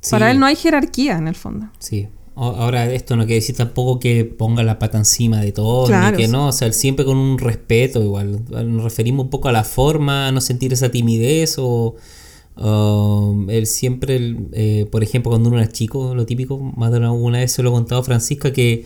Sí. 0.00 0.10
Para 0.10 0.30
él 0.30 0.38
no 0.38 0.46
hay 0.46 0.56
jerarquía 0.56 1.16
en 1.16 1.28
el 1.28 1.34
fondo. 1.34 1.68
Sí. 1.78 2.08
Ahora, 2.38 2.92
esto 2.92 3.16
no 3.16 3.24
quiere 3.24 3.36
decir 3.36 3.56
tampoco 3.56 3.98
que 3.98 4.26
ponga 4.26 4.62
la 4.62 4.78
pata 4.78 4.98
encima 4.98 5.40
de 5.40 5.52
todo, 5.52 5.86
Claro, 5.86 6.16
ni 6.16 6.22
que 6.22 6.28
no, 6.28 6.48
o 6.48 6.52
sea, 6.52 6.70
siempre 6.70 7.06
con 7.06 7.16
un 7.16 7.38
respeto 7.38 8.02
igual. 8.02 8.42
Nos 8.50 8.84
referimos 8.84 9.24
un 9.24 9.30
poco 9.30 9.48
a 9.48 9.52
la 9.52 9.64
forma, 9.64 10.28
a 10.28 10.32
no 10.32 10.42
sentir 10.42 10.72
esa 10.74 10.90
timidez 10.90 11.56
o... 11.58 11.96
o 12.56 13.36
él 13.48 13.66
siempre, 13.66 14.16
el, 14.16 14.48
eh, 14.52 14.86
por 14.92 15.02
ejemplo, 15.02 15.30
cuando 15.30 15.48
uno 15.48 15.58
era 15.58 15.72
chico, 15.72 16.14
lo 16.14 16.26
típico, 16.26 16.58
más 16.58 16.90
de 16.92 16.98
alguna 16.98 17.38
vez 17.38 17.52
se 17.52 17.62
lo 17.62 17.70
he 17.70 17.72
contado 17.72 18.02
a 18.02 18.04
Francisca, 18.04 18.52
que 18.52 18.84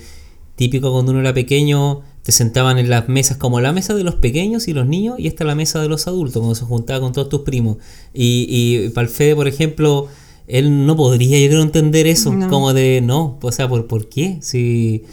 típico 0.55 0.93
cuando 0.93 1.11
uno 1.11 1.21
era 1.21 1.35
pequeño, 1.35 2.03
te 2.23 2.31
sentaban 2.31 2.79
en 2.79 2.89
las 2.89 3.09
mesas 3.09 3.37
como 3.37 3.61
la 3.61 3.73
mesa 3.73 3.95
de 3.95 4.05
los 4.05 4.15
pequeños 4.15 4.69
y 4.69 4.75
los 4.75 4.87
niños, 4.87 5.19
y 5.19 5.27
esta 5.27 5.43
es 5.43 5.49
la 5.49 5.55
mesa 5.57 5.81
de 5.83 5.89
los 5.89 6.07
adultos, 6.07 6.41
cuando 6.41 6.55
se 6.55 6.67
juntaba 6.67 7.01
con 7.01 7.13
todos 7.13 7.29
tus 7.29 7.41
primos. 7.41 7.79
Y, 8.15 8.47
y 8.49 8.91
para 8.91 9.09
el 9.09 9.13
Fede, 9.13 9.35
por 9.35 9.49
ejemplo, 9.49 10.07
él 10.51 10.87
no 10.87 10.97
podría, 10.97 11.39
yo 11.41 11.49
creo, 11.49 11.63
entender 11.63 12.07
eso, 12.07 12.33
No. 12.33 12.49
como 12.49 12.73
de, 12.75 13.01
no, 13.03 13.39
o 13.41 13.53
sea, 13.53 13.69
¿por, 13.69 13.87
¿por 13.87 14.09
qué? 14.09 14.39
Si 14.41 15.05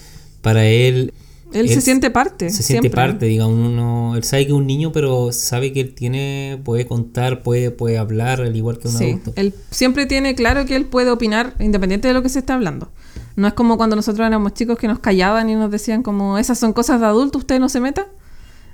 para 0.42 0.66
él... 0.68 1.14
Él, 1.54 1.70
se 1.70 1.80
siente 1.80 2.12
parte. 2.12 2.50
Se 2.50 2.62
siente 2.62 2.88
siempre. 2.88 2.90
parte, 2.92 3.26
digamos, 3.26 3.56
uno, 3.58 4.16
él 4.18 4.24
sabe 4.26 4.44
que 4.46 4.52
es 4.52 4.58
un 4.58 4.68
niño, 4.68 4.92
pero 4.92 5.32
sabe 5.32 5.72
que 5.72 5.80
él 5.80 5.94
tiene, 5.96 6.60
puede 6.66 6.86
contar, 6.86 7.42
puede, 7.42 7.72
puede 7.72 7.98
hablar, 7.98 8.42
al 8.42 8.54
igual 8.54 8.80
que 8.80 8.90
un 8.90 8.94
Sí, 8.98 9.06
adulto. 9.12 9.32
él 9.38 9.54
siempre 9.72 10.06
tiene 10.06 10.36
claro 10.36 10.66
que 10.66 10.76
él 10.76 10.86
puede 10.86 11.10
opinar 11.10 11.56
independiente 11.60 12.10
de 12.10 12.14
lo 12.14 12.22
que 12.22 12.28
se 12.28 12.40
está 12.40 12.56
hablando. 12.56 12.92
No 13.38 13.48
es 13.48 13.54
como 13.54 13.78
cuando 13.78 13.96
nosotros 13.96 14.28
éramos 14.28 14.56
chicos 14.56 14.78
que 14.78 14.88
nos 14.90 15.00
callaban 15.00 15.50
y 15.50 15.56
nos 15.56 15.72
decían 15.72 16.04
como 16.04 16.38
esas 16.38 16.60
son 16.60 16.74
cosas 16.74 17.00
de 17.00 17.06
adulto, 17.06 17.38
usted 17.38 17.60
no 17.62 17.70
se 17.70 17.80
meta. 17.80 18.08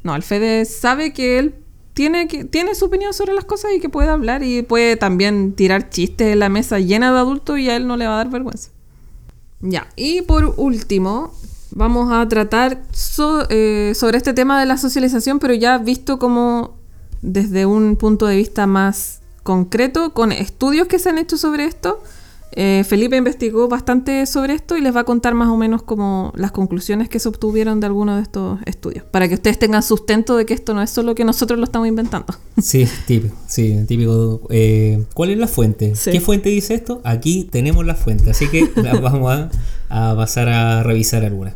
No, 0.02 0.16
el 0.16 0.24
Fede 0.24 0.66
sabe 0.66 1.14
que 1.14 1.38
él 1.38 1.56
tiene, 1.94 2.28
que, 2.28 2.44
tiene 2.44 2.76
su 2.76 2.86
opinión 2.86 3.14
sobre 3.14 3.34
las 3.34 3.46
cosas 3.46 3.72
y 3.76 3.80
que 3.80 3.90
puede 3.90 4.10
hablar 4.10 4.44
y 4.44 4.62
puede 4.62 4.96
también 4.96 5.54
tirar 5.54 5.90
chistes 5.90 6.34
en 6.34 6.40
la 6.40 6.50
mesa 6.50 6.80
llena 6.80 7.12
de 7.12 7.20
adultos 7.20 7.60
y 7.60 7.70
a 7.70 7.76
él 7.76 7.88
no 7.88 7.98
le 7.98 8.08
va 8.08 8.14
a 8.14 8.18
dar 8.18 8.30
vergüenza. 8.30 8.70
Ya, 9.62 9.88
y 9.96 10.24
por 10.24 10.54
último, 10.58 11.34
vamos 11.72 12.12
a 12.12 12.28
tratar 12.28 12.82
eh, 13.50 13.94
sobre 13.96 14.18
este 14.18 14.34
tema 14.34 14.60
de 14.60 14.66
la 14.66 14.78
socialización, 14.78 15.40
pero 15.40 15.54
ya 15.54 15.78
visto 15.78 16.20
como 16.20 16.76
desde 17.22 17.66
un 17.66 17.96
punto 17.96 18.26
de 18.28 18.36
vista 18.36 18.68
más 18.68 19.22
concreto, 19.44 20.14
con 20.14 20.32
estudios 20.32 20.88
que 20.88 21.00
se 21.00 21.10
han 21.10 21.18
hecho 21.18 21.38
sobre 21.38 21.66
esto, 21.66 22.02
Eh, 22.56 22.84
Felipe 22.88 23.18
investigó 23.18 23.68
bastante 23.68 24.26
sobre 24.26 24.54
esto 24.54 24.78
y 24.78 24.82
les 24.82 24.96
va 24.96 25.02
a 25.02 25.04
contar 25.04 25.34
más 25.34 25.50
o 25.50 25.58
menos 25.58 25.84
como 25.84 26.32
las 26.36 26.52
conclusiones 26.52 27.10
que 27.10 27.20
se 27.20 27.28
obtuvieron 27.30 27.80
de 27.80 27.88
algunos 27.88 28.18
de 28.18 28.24
estos 28.24 28.60
estudios, 28.66 29.04
para 29.06 29.28
que 29.28 29.36
ustedes 29.36 29.58
tengan 29.58 29.82
sustento 29.82 30.38
de 30.38 30.46
que 30.46 30.54
esto 30.54 30.74
no 30.74 30.82
es 30.82 30.90
solo 30.90 31.16
que 31.16 31.24
nosotros 31.26 31.58
lo 31.60 31.66
estamos 31.66 31.88
inventando. 31.88 32.34
Sí, 32.62 32.88
típico, 33.08 33.36
sí, 33.48 33.78
típico. 33.88 34.42
Eh, 34.50 35.04
¿Cuál 35.16 35.32
es 35.32 35.38
la 35.40 35.48
fuente? 35.48 35.96
Sí. 35.96 36.12
¿Qué 36.12 36.22
fuente 36.22 36.50
dice 36.50 36.76
esto? 36.76 37.02
Aquí 37.04 37.48
tenemos 37.52 37.86
la 37.86 37.96
fuente, 37.96 38.30
así 38.30 38.48
que 38.48 38.70
vamos 39.02 39.32
a, 39.34 39.50
a 39.90 40.16
pasar 40.16 40.50
a 40.50 40.84
revisar 40.84 41.26
algunas. 41.26 41.56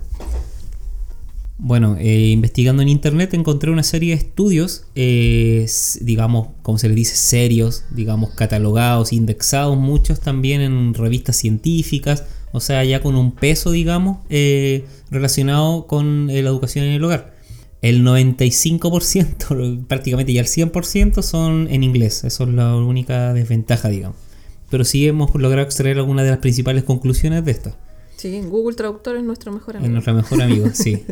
Bueno, 1.59 1.97
eh, 1.99 2.29
investigando 2.29 2.83
en 2.83 2.89
internet 2.89 3.33
encontré 3.33 3.71
una 3.71 3.81
serie 3.81 4.15
de 4.15 4.21
estudios, 4.21 4.85
eh, 4.93 5.65
digamos, 6.01 6.49
como 6.61 6.77
se 6.77 6.87
le 6.87 6.93
dice, 6.93 7.15
serios, 7.15 7.83
digamos, 7.89 8.29
catalogados, 8.35 9.11
indexados, 9.11 9.75
muchos 9.75 10.19
también 10.19 10.61
en 10.61 10.93
revistas 10.93 11.35
científicas, 11.35 12.25
o 12.51 12.59
sea, 12.59 12.83
ya 12.83 13.01
con 13.01 13.15
un 13.15 13.31
peso, 13.31 13.71
digamos, 13.71 14.19
eh, 14.29 14.85
relacionado 15.09 15.87
con 15.87 16.27
la 16.27 16.33
educación 16.33 16.85
en 16.85 16.93
el 16.93 17.03
hogar. 17.03 17.33
El 17.81 18.03
95%, 18.03 19.85
prácticamente 19.87 20.33
ya 20.33 20.41
el 20.41 20.47
100% 20.47 21.23
son 21.23 21.67
en 21.71 21.83
inglés, 21.83 22.23
eso 22.23 22.43
es 22.43 22.49
la 22.51 22.75
única 22.75 23.33
desventaja, 23.33 23.89
digamos. 23.89 24.17
Pero 24.69 24.83
sí 24.83 25.07
hemos 25.07 25.33
logrado 25.33 25.63
extraer 25.63 25.97
algunas 25.97 26.23
de 26.25 26.31
las 26.31 26.39
principales 26.39 26.83
conclusiones 26.83 27.43
de 27.45 27.51
esto. 27.51 27.75
Sí, 28.17 28.41
Google 28.41 28.75
Traductor 28.75 29.15
es 29.15 29.23
nuestro 29.23 29.51
mejor 29.51 29.75
Es 29.75 29.79
amigo. 29.79 29.93
nuestro 29.93 30.13
mejor 30.13 30.41
amigo, 30.41 30.67
sí. 30.73 31.05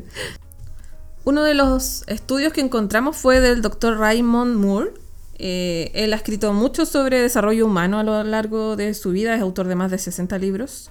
Uno 1.24 1.44
de 1.44 1.54
los 1.54 2.04
estudios 2.08 2.52
que 2.54 2.62
encontramos 2.62 3.16
fue 3.16 3.40
del 3.40 3.62
doctor 3.62 3.98
Raymond 3.98 4.56
Moore. 4.58 4.92
Eh, 5.38 5.92
él 5.94 6.14
ha 6.14 6.18
escrito 6.18 6.54
mucho 6.54 6.86
sobre 6.86 7.22
desarrollo 7.22 7.66
humano 7.66 8.00
a 8.00 8.04
lo 8.04 8.24
largo 8.24 8.76
de 8.76 8.94
su 8.94 9.12
vida, 9.12 9.36
es 9.36 9.42
autor 9.42 9.68
de 9.68 9.76
más 9.76 9.92
de 9.92 9.98
60 9.98 10.38
libros. 10.38 10.90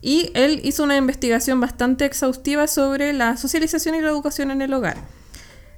Y 0.00 0.30
él 0.34 0.60
hizo 0.64 0.82
una 0.82 0.96
investigación 0.96 1.60
bastante 1.60 2.04
exhaustiva 2.04 2.66
sobre 2.66 3.12
la 3.12 3.36
socialización 3.36 3.94
y 3.94 4.00
la 4.00 4.08
educación 4.08 4.50
en 4.50 4.62
el 4.62 4.72
hogar. 4.74 4.96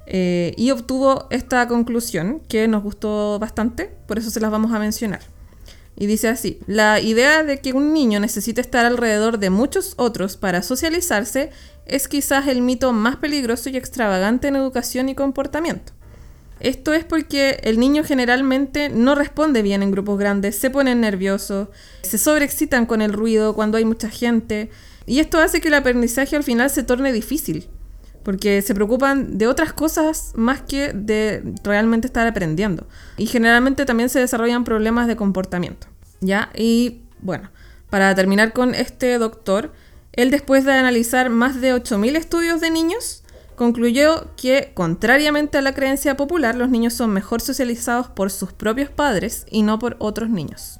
Eh, 0.07 0.53
y 0.55 0.71
obtuvo 0.71 1.27
esta 1.31 1.67
conclusión 1.67 2.41
que 2.47 2.67
nos 2.67 2.83
gustó 2.83 3.37
bastante, 3.39 3.91
por 4.07 4.17
eso 4.17 4.29
se 4.29 4.39
las 4.39 4.51
vamos 4.51 4.71
a 4.71 4.79
mencionar. 4.79 5.21
Y 5.97 6.07
dice 6.07 6.27
así, 6.27 6.59
la 6.67 6.99
idea 6.99 7.43
de 7.43 7.59
que 7.59 7.73
un 7.73 7.93
niño 7.93 8.19
necesita 8.19 8.59
estar 8.59 8.85
alrededor 8.85 9.39
de 9.39 9.49
muchos 9.49 9.93
otros 9.97 10.35
para 10.35 10.61
socializarse 10.61 11.51
es 11.85 12.07
quizás 12.07 12.47
el 12.47 12.61
mito 12.61 12.91
más 12.91 13.15
peligroso 13.17 13.69
y 13.69 13.77
extravagante 13.77 14.49
en 14.49 14.57
educación 14.57 15.07
y 15.07 15.15
comportamiento. 15.15 15.93
Esto 16.59 16.93
es 16.93 17.03
porque 17.03 17.59
el 17.63 17.79
niño 17.79 18.03
generalmente 18.03 18.89
no 18.89 19.13
responde 19.15 19.61
bien 19.61 19.83
en 19.83 19.91
grupos 19.91 20.17
grandes, 20.17 20.57
se 20.57 20.69
ponen 20.69 21.01
nerviosos, 21.01 21.67
se 22.01 22.17
sobreexcitan 22.17 22.85
con 22.85 23.01
el 23.01 23.13
ruido 23.13 23.53
cuando 23.55 23.77
hay 23.77 23.85
mucha 23.85 24.09
gente, 24.09 24.69
y 25.05 25.19
esto 25.19 25.37
hace 25.37 25.61
que 25.61 25.67
el 25.67 25.73
aprendizaje 25.73 26.35
al 26.35 26.43
final 26.43 26.69
se 26.69 26.83
torne 26.83 27.11
difícil, 27.11 27.67
porque 28.25 28.63
se 28.63 28.73
preocupan 28.73 29.37
de 29.37 29.47
otras 29.47 29.71
cosas 29.71 30.33
más 30.35 30.59
que 30.63 30.91
de 30.93 31.53
realmente 31.63 32.07
estar 32.07 32.25
aprendiendo. 32.25 32.87
Y 33.17 33.27
generalmente 33.27 33.85
también 33.85 34.09
se 34.09 34.19
desarrollan 34.19 34.63
problemas 34.63 35.07
de 35.07 35.15
comportamiento. 35.15 35.85
¿Ya? 36.21 36.49
Y 36.55 37.01
bueno, 37.21 37.51
para 37.91 38.15
terminar 38.15 38.51
con 38.51 38.73
este 38.73 39.19
doctor, 39.19 39.71
él 40.11 40.31
después 40.31 40.65
de 40.65 40.71
analizar 40.71 41.29
más 41.29 41.61
de 41.61 41.75
8.000 41.75 42.15
estudios 42.15 42.61
de 42.61 42.71
niños, 42.71 43.23
concluyó 43.55 44.33
que, 44.35 44.71
contrariamente 44.73 45.59
a 45.59 45.61
la 45.61 45.75
creencia 45.75 46.17
popular, 46.17 46.55
los 46.55 46.71
niños 46.71 46.95
son 46.95 47.11
mejor 47.11 47.41
socializados 47.41 48.07
por 48.07 48.31
sus 48.31 48.53
propios 48.53 48.89
padres 48.89 49.45
y 49.51 49.61
no 49.61 49.77
por 49.77 49.97
otros 49.99 50.31
niños. 50.31 50.79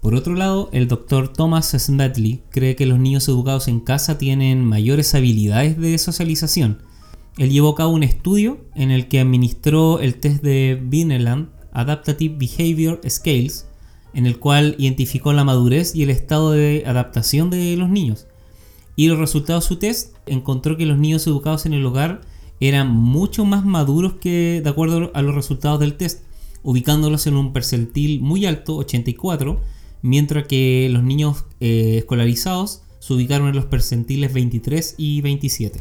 Por 0.00 0.14
otro 0.14 0.34
lado, 0.34 0.70
el 0.72 0.88
doctor 0.88 1.28
Thomas 1.28 1.74
Smedley 1.78 2.42
cree 2.50 2.74
que 2.74 2.86
los 2.86 2.98
niños 2.98 3.28
educados 3.28 3.68
en 3.68 3.80
casa 3.80 4.16
tienen 4.16 4.64
mayores 4.64 5.14
habilidades 5.14 5.78
de 5.78 5.98
socialización. 5.98 6.82
Él 7.36 7.50
llevó 7.50 7.70
a 7.70 7.74
cabo 7.74 7.92
un 7.92 8.02
estudio 8.02 8.64
en 8.74 8.90
el 8.90 9.08
que 9.08 9.20
administró 9.20 10.00
el 10.00 10.14
test 10.14 10.42
de 10.42 10.80
Vineland 10.82 11.50
Adaptative 11.72 12.34
Behavior 12.38 13.00
Scales, 13.08 13.66
en 14.14 14.24
el 14.24 14.38
cual 14.38 14.74
identificó 14.78 15.34
la 15.34 15.44
madurez 15.44 15.94
y 15.94 16.02
el 16.02 16.10
estado 16.10 16.52
de 16.52 16.82
adaptación 16.86 17.50
de 17.50 17.76
los 17.76 17.90
niños. 17.90 18.26
Y 18.96 19.06
los 19.06 19.18
resultados 19.18 19.64
de 19.64 19.68
su 19.68 19.76
test 19.76 20.16
encontró 20.24 20.78
que 20.78 20.86
los 20.86 20.98
niños 20.98 21.26
educados 21.26 21.66
en 21.66 21.74
el 21.74 21.84
hogar 21.84 22.22
eran 22.58 22.90
mucho 22.90 23.44
más 23.44 23.66
maduros 23.66 24.14
que 24.14 24.60
de 24.64 24.70
acuerdo 24.70 25.10
a 25.14 25.22
los 25.22 25.34
resultados 25.34 25.78
del 25.78 25.94
test, 25.94 26.24
ubicándolos 26.62 27.26
en 27.26 27.36
un 27.36 27.52
percentil 27.52 28.20
muy 28.20 28.46
alto, 28.46 28.76
84, 28.76 29.60
mientras 30.02 30.46
que 30.46 30.88
los 30.90 31.02
niños 31.02 31.44
eh, 31.60 31.96
escolarizados 31.98 32.82
se 32.98 33.14
ubicaron 33.14 33.48
en 33.48 33.56
los 33.56 33.66
percentiles 33.66 34.32
23 34.32 34.94
y 34.98 35.20
27. 35.20 35.80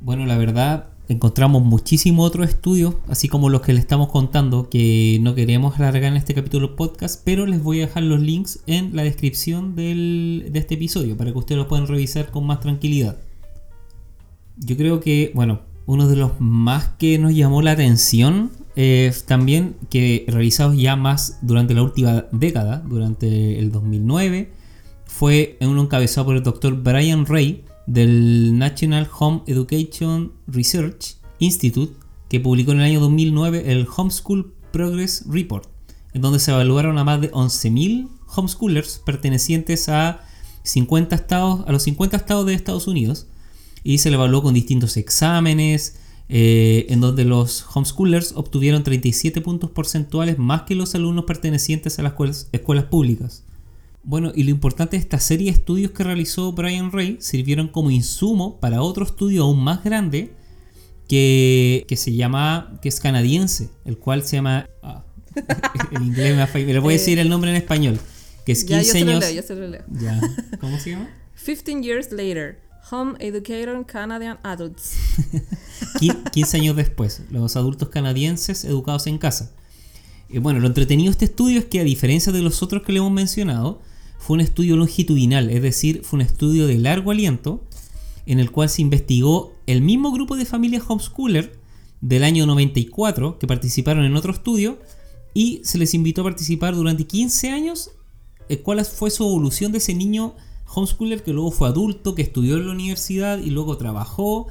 Bueno, 0.00 0.26
la 0.26 0.36
verdad, 0.38 0.90
encontramos 1.08 1.62
muchísimos 1.62 2.26
otros 2.26 2.48
estudios, 2.48 2.94
así 3.08 3.28
como 3.28 3.48
los 3.48 3.62
que 3.62 3.72
les 3.72 3.82
estamos 3.82 4.08
contando, 4.08 4.68
que 4.70 5.18
no 5.20 5.34
queremos 5.34 5.78
alargar 5.78 6.04
en 6.04 6.16
este 6.16 6.34
capítulo 6.34 6.76
podcast, 6.76 7.22
pero 7.24 7.46
les 7.46 7.62
voy 7.62 7.80
a 7.80 7.86
dejar 7.86 8.04
los 8.04 8.20
links 8.20 8.60
en 8.66 8.94
la 8.94 9.02
descripción 9.02 9.74
de 9.74 10.50
este 10.54 10.74
episodio 10.74 11.16
para 11.16 11.32
que 11.32 11.38
ustedes 11.38 11.58
los 11.58 11.66
puedan 11.66 11.86
revisar 11.86 12.30
con 12.30 12.46
más 12.46 12.60
tranquilidad. 12.60 13.18
Yo 14.56 14.76
creo 14.76 15.00
que, 15.00 15.32
bueno, 15.34 15.62
uno 15.86 16.08
de 16.08 16.16
los 16.16 16.40
más 16.40 16.88
que 16.98 17.18
nos 17.18 17.34
llamó 17.34 17.60
la 17.60 17.72
atención 17.72 18.50
también 19.26 19.76
que 19.88 20.24
realizados 20.28 20.76
ya 20.76 20.96
más 20.96 21.38
durante 21.42 21.74
la 21.74 21.82
última 21.82 22.26
década, 22.32 22.82
durante 22.86 23.58
el 23.58 23.70
2009, 23.70 24.52
fue 25.06 25.56
en 25.60 25.68
uno 25.68 25.82
encabezado 25.82 26.26
por 26.26 26.36
el 26.36 26.42
doctor 26.42 26.82
Brian 26.82 27.26
Ray 27.26 27.64
del 27.86 28.58
National 28.58 29.08
Home 29.18 29.42
Education 29.46 30.32
Research 30.46 31.16
Institute, 31.38 31.94
que 32.28 32.40
publicó 32.40 32.72
en 32.72 32.78
el 32.78 32.84
año 32.84 33.00
2009 33.00 33.70
el 33.70 33.86
Homeschool 33.94 34.52
Progress 34.72 35.24
Report, 35.28 35.68
en 36.12 36.22
donde 36.22 36.40
se 36.40 36.50
evaluaron 36.50 36.98
a 36.98 37.04
más 37.04 37.20
de 37.20 37.30
11.000 37.30 38.08
homeschoolers 38.34 39.00
pertenecientes 39.04 39.88
a 39.88 40.20
50 40.64 41.14
estados, 41.14 41.64
a 41.68 41.72
los 41.72 41.82
50 41.84 42.16
estados 42.16 42.46
de 42.46 42.54
Estados 42.54 42.88
Unidos, 42.88 43.28
y 43.84 43.98
se 43.98 44.10
le 44.10 44.16
evaluó 44.16 44.42
con 44.42 44.54
distintos 44.54 44.96
exámenes, 44.96 46.00
eh, 46.28 46.86
en 46.88 47.00
donde 47.00 47.24
los 47.24 47.64
homeschoolers 47.74 48.32
obtuvieron 48.34 48.82
37 48.82 49.40
puntos 49.40 49.70
porcentuales 49.70 50.38
más 50.38 50.62
que 50.62 50.74
los 50.74 50.94
alumnos 50.94 51.24
pertenecientes 51.26 51.98
a 51.98 52.02
las 52.02 52.12
escuelas, 52.12 52.48
escuelas 52.52 52.84
públicas. 52.84 53.44
Bueno, 54.02 54.32
y 54.34 54.42
lo 54.44 54.50
importante 54.50 54.96
de 54.96 55.02
esta 55.02 55.18
serie 55.18 55.46
de 55.50 55.58
estudios 55.58 55.92
que 55.92 56.04
realizó 56.04 56.52
Brian 56.52 56.92
Ray 56.92 57.16
sirvieron 57.20 57.68
como 57.68 57.90
insumo 57.90 58.60
para 58.60 58.82
otro 58.82 59.04
estudio 59.04 59.44
aún 59.44 59.62
más 59.64 59.82
grande 59.82 60.32
que, 61.08 61.84
que 61.88 61.96
se 61.96 62.12
llama, 62.14 62.78
que 62.82 62.88
es 62.88 63.00
canadiense, 63.00 63.70
el 63.84 63.98
cual 63.98 64.22
se 64.22 64.36
llama, 64.36 64.68
ah, 64.82 65.04
en 65.90 66.02
inglés 66.04 66.36
me 66.36 66.46
pero 66.64 66.82
voy 66.82 66.94
a 66.94 66.96
decir 66.98 67.18
el 67.18 67.28
nombre 67.28 67.50
en 67.50 67.56
español, 67.56 67.98
que 68.44 68.52
es 68.52 68.64
Eh, 68.64 68.66
Ya, 68.68 68.82
yo 68.82 68.92
15 68.92 68.92
se 68.92 69.04
lo 69.04 69.10
años, 69.10 69.24
leo, 69.24 69.32
yo 69.34 69.42
se 69.42 69.54
lo 69.54 69.66
leo. 69.68 69.82
ya, 69.90 70.20
¿cómo 70.60 70.78
se 70.78 70.90
llama? 70.90 71.08
15 71.44 71.82
years 71.82 72.12
later, 72.12 72.60
Home 72.90 73.14
Educator 73.18 73.84
Canadian 73.86 74.38
Adults. 74.42 74.94
Qui- 76.00 76.30
15 76.30 76.56
años 76.58 76.76
después, 76.76 77.22
los 77.30 77.56
adultos 77.56 77.88
canadienses 77.88 78.64
educados 78.64 79.06
en 79.06 79.18
casa. 79.18 79.52
Y 80.28 80.38
bueno, 80.38 80.60
lo 80.60 80.66
entretenido 80.66 81.06
de 81.06 81.12
este 81.12 81.24
estudio 81.26 81.58
es 81.58 81.66
que 81.66 81.80
a 81.80 81.84
diferencia 81.84 82.32
de 82.32 82.42
los 82.42 82.62
otros 82.62 82.82
que 82.82 82.92
le 82.92 82.98
hemos 82.98 83.12
mencionado, 83.12 83.80
fue 84.18 84.34
un 84.34 84.40
estudio 84.40 84.76
longitudinal, 84.76 85.50
es 85.50 85.60
decir, 85.62 86.02
fue 86.02 86.16
un 86.18 86.22
estudio 86.22 86.66
de 86.66 86.78
largo 86.78 87.10
aliento 87.10 87.62
en 88.26 88.40
el 88.40 88.50
cual 88.50 88.70
se 88.70 88.80
investigó 88.80 89.54
el 89.66 89.82
mismo 89.82 90.12
grupo 90.12 90.36
de 90.36 90.46
familias 90.46 90.84
homeschooler 90.88 91.58
del 92.00 92.24
año 92.24 92.46
94 92.46 93.38
que 93.38 93.46
participaron 93.46 94.04
en 94.04 94.16
otro 94.16 94.32
estudio 94.32 94.78
y 95.34 95.60
se 95.64 95.76
les 95.78 95.92
invitó 95.94 96.22
a 96.22 96.24
participar 96.24 96.74
durante 96.74 97.04
15 97.06 97.50
años 97.50 97.90
eh, 98.48 98.58
cuál 98.60 98.82
fue 98.84 99.10
su 99.10 99.24
evolución 99.24 99.72
de 99.72 99.78
ese 99.78 99.94
niño 99.94 100.34
homeschooler 100.74 101.22
que 101.22 101.32
luego 101.32 101.50
fue 101.50 101.68
adulto, 101.68 102.14
que 102.14 102.22
estudió 102.22 102.56
en 102.56 102.66
la 102.66 102.72
universidad 102.72 103.38
y 103.38 103.50
luego 103.50 103.76
trabajó. 103.76 104.48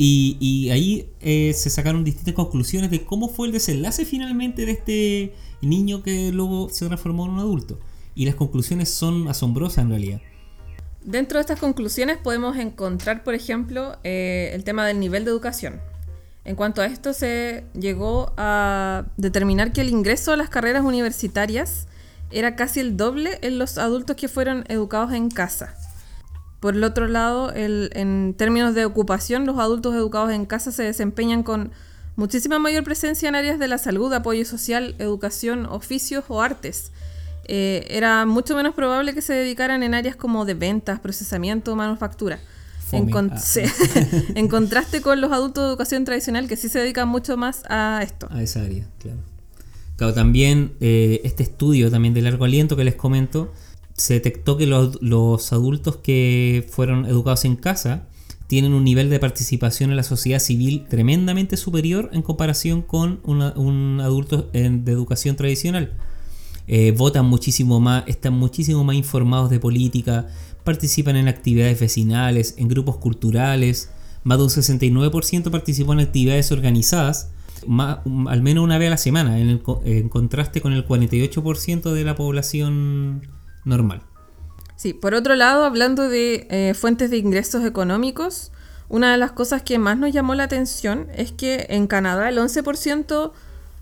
Y, 0.00 0.68
ahí 0.70 1.10
eh, 1.20 1.52
se 1.54 1.70
sacaron 1.70 2.04
distintas 2.04 2.34
conclusiones 2.34 2.90
de 2.92 3.04
cómo 3.04 3.28
fue 3.28 3.48
el 3.48 3.52
desenlace 3.52 4.04
finalmente 4.04 4.64
de 4.64 4.72
este 4.72 5.34
niño 5.60 6.04
que 6.04 6.30
luego 6.30 6.68
se 6.70 6.86
transformó 6.86 7.24
en 7.26 7.32
un 7.32 7.40
adulto. 7.40 7.80
Y 8.14 8.24
las 8.24 8.36
conclusiones 8.36 8.90
son 8.90 9.26
asombrosas 9.26 9.78
en 9.78 9.90
realidad. 9.90 10.20
Dentro 11.04 11.38
de 11.38 11.40
estas 11.40 11.58
conclusiones 11.58 12.18
podemos 12.18 12.56
encontrar, 12.56 13.24
por 13.24 13.34
ejemplo, 13.34 13.96
eh, 14.04 14.50
el 14.54 14.62
tema 14.62 14.86
del 14.86 15.00
nivel 15.00 15.24
de 15.24 15.30
educación. 15.30 15.80
En 16.44 16.54
cuanto 16.56 16.80
a 16.80 16.86
esto, 16.86 17.12
se 17.12 17.64
llegó 17.78 18.32
a 18.36 19.04
determinar 19.16 19.72
que 19.72 19.80
el 19.80 19.88
ingreso 19.90 20.32
a 20.32 20.36
las 20.36 20.48
carreras 20.48 20.84
universitarias 20.84 21.88
era 22.30 22.56
casi 22.56 22.80
el 22.80 22.96
doble 22.96 23.38
en 23.42 23.58
los 23.58 23.78
adultos 23.78 24.16
que 24.16 24.28
fueron 24.28 24.64
educados 24.68 25.12
en 25.12 25.30
casa. 25.30 25.74
Por 26.60 26.74
el 26.74 26.84
otro 26.84 27.06
lado, 27.06 27.52
el- 27.52 27.90
en 27.94 28.34
términos 28.36 28.74
de 28.74 28.84
ocupación, 28.84 29.46
los 29.46 29.58
adultos 29.58 29.94
educados 29.94 30.30
en 30.32 30.44
casa 30.44 30.72
se 30.72 30.82
desempeñan 30.82 31.42
con 31.42 31.70
muchísima 32.16 32.58
mayor 32.58 32.82
presencia 32.82 33.28
en 33.28 33.36
áreas 33.36 33.58
de 33.60 33.68
la 33.68 33.78
salud, 33.78 34.12
apoyo 34.12 34.44
social, 34.44 34.96
educación, 34.98 35.66
oficios 35.66 36.24
o 36.28 36.42
artes. 36.42 36.92
eh, 37.50 37.86
era 37.96 38.26
mucho 38.26 38.54
menos 38.54 38.74
probable 38.74 39.14
que 39.14 39.22
se 39.22 39.32
dedicaran 39.32 39.82
en 39.82 39.94
áreas 39.94 40.16
como 40.16 40.44
de 40.44 40.52
ventas, 40.52 41.00
procesamiento, 41.00 41.74
manufactura. 41.76 42.38
En, 42.92 43.08
con- 43.08 43.30
Ah. 43.32 43.38
en 44.34 44.48
contraste 44.48 45.00
con 45.00 45.20
los 45.22 45.32
adultos 45.32 45.64
de 45.64 45.68
educación 45.70 46.04
tradicional 46.04 46.46
que 46.46 46.56
sí 46.56 46.68
se 46.68 46.78
dedican 46.80 47.08
mucho 47.08 47.38
más 47.38 47.62
a 47.70 48.00
esto. 48.02 48.28
a 48.30 48.42
esa 48.42 48.60
área, 48.62 48.84
claro. 48.98 49.18
Claro, 49.98 50.14
también 50.14 50.74
eh, 50.78 51.20
este 51.24 51.42
estudio 51.42 51.90
también 51.90 52.14
de 52.14 52.22
largo 52.22 52.44
aliento 52.44 52.76
que 52.76 52.84
les 52.84 52.94
comento, 52.94 53.52
se 53.94 54.14
detectó 54.14 54.56
que 54.56 54.64
los, 54.64 55.02
los 55.02 55.52
adultos 55.52 55.96
que 55.96 56.64
fueron 56.70 57.04
educados 57.04 57.44
en 57.44 57.56
casa 57.56 58.06
tienen 58.46 58.74
un 58.74 58.84
nivel 58.84 59.10
de 59.10 59.18
participación 59.18 59.90
en 59.90 59.96
la 59.96 60.04
sociedad 60.04 60.38
civil 60.38 60.86
tremendamente 60.88 61.56
superior 61.56 62.10
en 62.12 62.22
comparación 62.22 62.82
con 62.82 63.18
un 63.24 64.00
adulto 64.00 64.48
de 64.52 64.92
educación 64.92 65.34
tradicional. 65.34 65.92
Eh, 66.68 66.94
votan 66.96 67.26
muchísimo 67.26 67.80
más, 67.80 68.04
están 68.06 68.34
muchísimo 68.34 68.84
más 68.84 68.94
informados 68.94 69.50
de 69.50 69.58
política, 69.58 70.28
participan 70.62 71.16
en 71.16 71.26
actividades 71.26 71.80
vecinales, 71.80 72.54
en 72.56 72.68
grupos 72.68 72.98
culturales. 72.98 73.90
Más 74.22 74.38
de 74.38 74.44
un 74.44 74.50
69% 74.50 75.50
participó 75.50 75.92
en 75.92 76.00
actividades 76.00 76.52
organizadas, 76.52 77.30
al 77.66 78.42
menos 78.42 78.64
una 78.64 78.78
vez 78.78 78.88
a 78.88 78.90
la 78.90 78.96
semana, 78.96 79.38
en, 79.38 79.48
el 79.48 79.62
en 79.84 80.08
contraste 80.08 80.60
con 80.60 80.72
el 80.72 80.86
48% 80.86 81.92
de 81.92 82.04
la 82.04 82.14
población 82.14 83.26
normal. 83.64 84.02
Sí, 84.76 84.92
por 84.92 85.14
otro 85.14 85.34
lado, 85.34 85.64
hablando 85.64 86.08
de 86.08 86.46
eh, 86.50 86.74
fuentes 86.74 87.10
de 87.10 87.16
ingresos 87.16 87.64
económicos, 87.64 88.52
una 88.88 89.10
de 89.10 89.18
las 89.18 89.32
cosas 89.32 89.62
que 89.62 89.78
más 89.78 89.98
nos 89.98 90.12
llamó 90.12 90.34
la 90.34 90.44
atención 90.44 91.08
es 91.14 91.32
que 91.32 91.66
en 91.70 91.86
Canadá 91.86 92.28
el 92.28 92.38
11% 92.38 93.32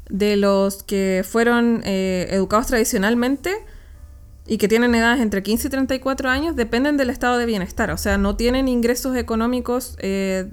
de 0.09 0.37
los 0.37 0.83
que 0.83 1.25
fueron 1.29 1.83
eh, 1.85 2.29
educados 2.31 2.69
tradicionalmente 2.69 3.55
y 4.47 4.59
que 4.59 4.69
tienen 4.69 4.95
edades 4.95 5.21
entre 5.21 5.43
15 5.43 5.67
y 5.67 5.71
34 5.71 6.31
años 6.31 6.57
dependen 6.57 6.97
del 6.97 7.11
estado 7.11 7.39
de 7.39 7.47
bienestar, 7.47 7.91
o 7.91 7.99
sea, 7.99 8.17
no 8.17 8.37
tienen 8.37 8.69
ingresos 8.69 9.17
económicos 9.17 9.97
eh, 10.01 10.51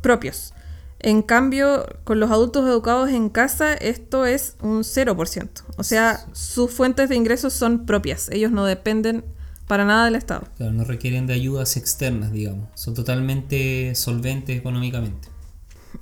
propios. 0.00 0.54
En 1.02 1.22
cambio, 1.22 1.86
con 2.04 2.20
los 2.20 2.30
adultos 2.30 2.66
educados 2.68 3.08
en 3.10 3.30
casa, 3.30 3.72
esto 3.74 4.26
es 4.26 4.56
un 4.62 4.82
0%. 4.84 5.48
O 5.78 5.82
sea, 5.82 6.26
sus 6.32 6.70
fuentes 6.70 7.08
de 7.08 7.16
ingresos 7.16 7.52
son 7.54 7.86
propias. 7.86 8.28
Ellos 8.30 8.52
no 8.52 8.64
dependen 8.66 9.24
para 9.66 9.84
nada 9.86 10.04
del 10.04 10.16
Estado. 10.16 10.42
Claro, 10.58 10.72
no 10.72 10.84
requieren 10.84 11.26
de 11.26 11.32
ayudas 11.34 11.76
externas, 11.78 12.32
digamos. 12.32 12.68
Son 12.74 12.92
totalmente 12.92 13.94
solventes 13.94 14.58
económicamente. 14.58 15.28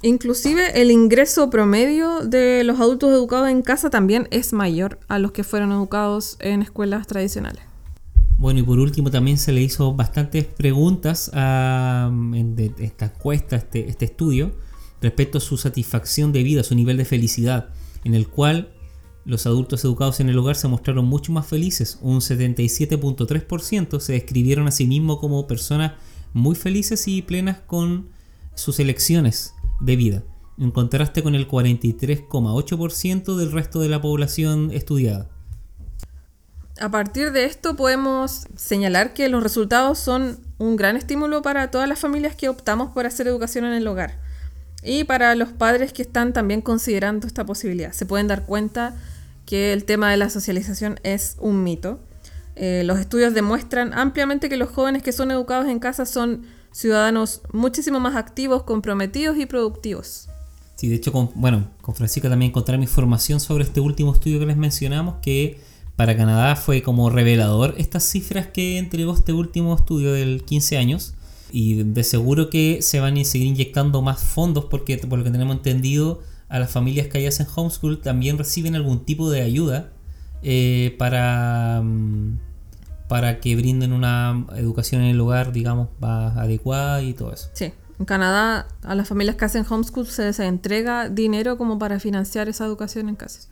Inclusive 0.02 0.80
el 0.80 0.90
ingreso 0.90 1.48
promedio 1.50 2.20
de 2.20 2.62
los 2.64 2.78
adultos 2.80 3.11
educados 3.11 3.48
en 3.48 3.62
casa 3.62 3.90
también 3.90 4.26
es 4.30 4.52
mayor 4.52 4.98
a 5.08 5.18
los 5.18 5.32
que 5.32 5.44
fueron 5.44 5.72
educados 5.72 6.37
en 6.40 6.62
escuelas 6.62 7.06
tradicionales. 7.06 7.62
Bueno, 8.37 8.61
y 8.61 8.62
por 8.62 8.78
último 8.78 9.11
también 9.11 9.38
se 9.38 9.50
le 9.52 9.61
hizo 9.62 9.94
bastantes 9.94 10.44
preguntas 10.44 11.30
a, 11.34 12.08
en 12.12 12.54
de- 12.54 12.68
de 12.68 12.84
esta 12.84 13.06
encuesta, 13.06 13.56
este, 13.56 13.88
este 13.88 14.04
estudio, 14.04 14.52
respecto 15.00 15.38
a 15.38 15.40
su 15.40 15.56
satisfacción 15.56 16.32
de 16.32 16.42
vida, 16.42 16.62
su 16.62 16.74
nivel 16.74 16.96
de 16.96 17.04
felicidad, 17.04 17.70
en 18.04 18.14
el 18.14 18.28
cual 18.28 18.72
los 19.24 19.46
adultos 19.46 19.84
educados 19.84 20.20
en 20.20 20.28
el 20.28 20.38
hogar 20.38 20.56
se 20.56 20.68
mostraron 20.68 21.04
mucho 21.04 21.32
más 21.32 21.46
felices. 21.46 21.98
Un 22.00 22.20
77.3% 22.20 24.00
se 24.00 24.12
describieron 24.14 24.66
a 24.66 24.70
sí 24.70 24.87
mismos 24.87 25.18
como 25.18 25.46
personas 25.46 25.92
muy 26.32 26.54
felices 26.54 27.06
y 27.08 27.22
plenas 27.22 27.58
con 27.61 28.08
sus 28.54 28.80
elecciones 28.80 29.54
de 29.80 29.96
vida, 29.96 30.24
en 30.58 30.70
contraste 30.70 31.22
con 31.22 31.34
el 31.34 31.46
43,8% 31.46 33.37
del 33.37 33.52
resto 33.52 33.80
de 33.80 33.88
la 33.88 34.00
población 34.00 34.70
estudiada. 34.72 35.28
A 36.80 36.90
partir 36.90 37.32
de 37.32 37.44
esto 37.44 37.76
podemos 37.76 38.46
señalar 38.56 39.12
que 39.12 39.28
los 39.28 39.42
resultados 39.42 39.98
son 39.98 40.38
un 40.58 40.76
gran 40.76 40.96
estímulo 40.96 41.42
para 41.42 41.70
todas 41.70 41.88
las 41.88 41.98
familias 41.98 42.34
que 42.34 42.48
optamos 42.48 42.92
por 42.92 43.04
hacer 43.04 43.26
educación 43.26 43.64
en 43.64 43.74
el 43.74 43.87
hogar 43.87 44.27
y 44.82 45.04
para 45.04 45.34
los 45.34 45.50
padres 45.50 45.92
que 45.92 46.02
están 46.02 46.32
también 46.32 46.60
considerando 46.60 47.26
esta 47.26 47.44
posibilidad. 47.44 47.92
Se 47.92 48.06
pueden 48.06 48.28
dar 48.28 48.44
cuenta 48.44 48.96
que 49.44 49.72
el 49.72 49.84
tema 49.84 50.10
de 50.10 50.16
la 50.16 50.30
socialización 50.30 51.00
es 51.02 51.36
un 51.40 51.62
mito. 51.62 52.00
Eh, 52.54 52.82
los 52.84 52.98
estudios 52.98 53.34
demuestran 53.34 53.94
ampliamente 53.94 54.48
que 54.48 54.56
los 54.56 54.70
jóvenes 54.70 55.02
que 55.02 55.12
son 55.12 55.30
educados 55.30 55.68
en 55.68 55.78
casa 55.78 56.04
son 56.04 56.42
ciudadanos 56.72 57.40
muchísimo 57.52 57.98
más 58.00 58.16
activos, 58.16 58.62
comprometidos 58.64 59.36
y 59.38 59.46
productivos. 59.46 60.28
Sí, 60.76 60.88
de 60.88 60.96
hecho, 60.96 61.12
con, 61.12 61.30
bueno, 61.34 61.68
con 61.82 61.94
Francisca 61.94 62.28
también 62.28 62.50
encontramos 62.50 62.86
información 62.86 63.40
sobre 63.40 63.64
este 63.64 63.80
último 63.80 64.12
estudio 64.12 64.38
que 64.38 64.46
les 64.46 64.56
mencionamos, 64.56 65.16
que 65.22 65.58
para 65.96 66.16
Canadá 66.16 66.54
fue 66.54 66.82
como 66.82 67.10
revelador 67.10 67.74
estas 67.78 68.04
cifras 68.04 68.46
que 68.46 68.78
entregó 68.78 69.14
este 69.14 69.32
último 69.32 69.74
estudio 69.74 70.12
del 70.12 70.44
15 70.44 70.78
años. 70.78 71.14
Y 71.50 71.82
de 71.82 72.04
seguro 72.04 72.50
que 72.50 72.82
se 72.82 73.00
van 73.00 73.16
a 73.16 73.24
seguir 73.24 73.48
inyectando 73.48 74.02
más 74.02 74.20
fondos 74.20 74.66
porque, 74.66 74.98
por 74.98 75.18
lo 75.18 75.24
que 75.24 75.30
tenemos 75.30 75.56
entendido, 75.56 76.20
a 76.48 76.58
las 76.58 76.70
familias 76.70 77.08
que 77.08 77.26
hacen 77.26 77.46
homeschool 77.54 78.00
también 78.00 78.38
reciben 78.38 78.74
algún 78.74 79.04
tipo 79.04 79.30
de 79.30 79.42
ayuda 79.42 79.90
eh, 80.42 80.94
para, 80.98 81.82
mm, 81.82 82.38
para 83.08 83.40
que 83.40 83.56
brinden 83.56 83.92
una 83.92 84.46
educación 84.56 85.02
en 85.02 85.08
el 85.08 85.20
hogar, 85.20 85.52
digamos, 85.52 85.88
más 86.00 86.37
adecuada 86.37 87.02
y 87.02 87.12
todo 87.12 87.32
eso. 87.32 87.50
Sí, 87.52 87.72
en 87.98 88.04
Canadá 88.04 88.68
a 88.82 88.94
las 88.94 89.08
familias 89.08 89.37
que 89.37 89.44
hacen 89.44 89.64
homeschool 89.68 90.06
se 90.06 90.24
les 90.24 90.38
entrega 90.40 91.08
dinero 91.08 91.58
como 91.58 91.78
para 91.78 91.98
financiar 91.98 92.48
esa 92.48 92.64
educación 92.64 93.08
en 93.08 93.16
casa. 93.16 93.48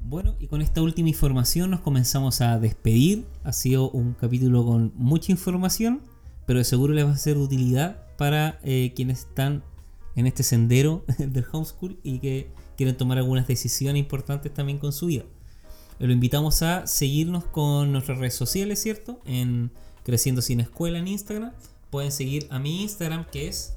Bueno, 0.00 0.34
y 0.38 0.46
con 0.46 0.62
esta 0.62 0.80
última 0.80 1.10
información 1.10 1.70
nos 1.70 1.80
comenzamos 1.80 2.40
a 2.40 2.58
despedir. 2.58 3.26
Ha 3.44 3.52
sido 3.52 3.90
un 3.90 4.14
capítulo 4.14 4.64
con 4.64 4.92
mucha 4.96 5.32
información, 5.32 6.00
pero 6.48 6.60
de 6.60 6.64
seguro 6.64 6.94
les 6.94 7.04
va 7.06 7.10
a 7.10 7.16
ser 7.18 7.36
de 7.36 7.42
utilidad 7.42 8.06
para 8.16 8.58
eh, 8.62 8.94
quienes 8.96 9.18
están 9.20 9.62
en 10.16 10.26
este 10.26 10.42
sendero 10.42 11.04
del 11.18 11.44
homeschool 11.52 12.00
y 12.02 12.20
que 12.20 12.50
quieren 12.74 12.96
tomar 12.96 13.18
algunas 13.18 13.46
decisiones 13.46 14.00
importantes 14.00 14.52
también 14.54 14.78
con 14.78 14.94
su 14.94 15.06
vida. 15.06 15.24
Lo 15.98 16.10
invitamos 16.10 16.62
a 16.62 16.86
seguirnos 16.86 17.44
con 17.44 17.92
nuestras 17.92 18.16
redes 18.18 18.34
sociales, 18.34 18.80
¿cierto? 18.80 19.20
En 19.26 19.70
Creciendo 20.04 20.40
Sin 20.40 20.60
Escuela 20.60 20.98
en 20.98 21.06
Instagram. 21.08 21.52
Pueden 21.90 22.12
seguir 22.12 22.46
a 22.50 22.58
mi 22.58 22.80
Instagram 22.82 23.26
que 23.30 23.48
es 23.48 23.74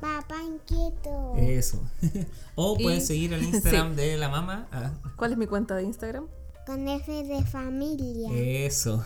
Papá 0.00 0.36
inquieto. 0.46 1.34
eso. 1.36 1.82
o 2.54 2.76
pueden 2.78 3.00
Y- 3.00 3.04
seguir 3.04 3.34
al 3.34 3.42
Instagram 3.52 3.96
de 3.96 4.16
la 4.18 4.28
mamá. 4.28 4.68
Ah, 4.70 4.92
¿Cuál 5.16 5.32
es 5.32 5.38
mi 5.38 5.48
cuenta 5.48 5.74
de 5.74 5.82
Instagram? 5.82 6.26
Con 6.64 6.86
F 6.86 7.24
de 7.24 7.42
familia. 7.42 8.28
Eso. 8.32 9.04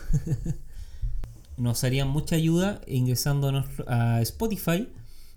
Nos 1.59 1.83
haría 1.83 2.05
mucha 2.05 2.37
ayuda 2.37 2.79
ingresando 2.87 3.51
a, 3.85 4.21
Spotify 4.21 4.87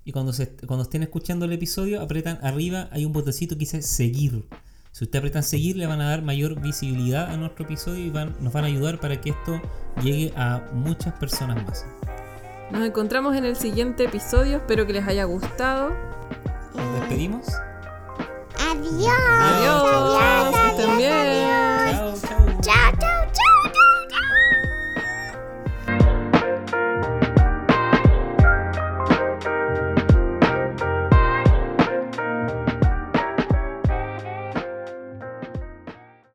y 0.05 0.13
cuando, 0.13 0.33
se, 0.33 0.55
cuando 0.67 0.85
estén 0.85 1.03
escuchando 1.03 1.47
el 1.47 1.53
episodio 1.53 2.01
apretan 2.01 2.39
arriba, 2.43 2.89
hay 2.93 3.05
un 3.05 3.13
botoncito 3.13 3.57
que 3.57 3.61
dice 3.61 3.83
seguir. 3.83 4.45
Si 4.93 5.05
ustedes 5.05 5.21
apretan 5.21 5.43
seguir 5.43 5.77
le 5.77 5.87
van 5.87 6.01
a 6.01 6.09
dar 6.09 6.23
mayor 6.23 6.61
visibilidad 6.61 7.29
a 7.29 7.37
nuestro 7.37 7.65
episodio 7.65 8.05
y 8.05 8.11
van, 8.11 8.37
nos 8.41 8.53
van 8.53 8.65
a 8.65 8.67
ayudar 8.69 9.01
para 9.01 9.21
que 9.21 9.31
esto 9.31 9.61
llegue 10.01 10.33
a 10.37 10.71
muchas 10.73 11.13
personas 11.15 11.65
más. 11.67 11.85
Nos 12.71 12.87
encontramos 12.87 13.35
en 13.35 13.45
el 13.45 13.57
siguiente 13.57 14.05
episodio, 14.05 14.59
espero 14.59 14.87
que 14.87 14.93
les 14.93 15.07
haya 15.07 15.25
gustado. 15.25 15.91
Nos 16.75 17.01
despedimos. 17.01 17.49
Adiós. 18.71 19.13
Adiós, 19.41 20.55
que 20.55 20.67
estén 20.69 20.97
bien. 20.99 21.52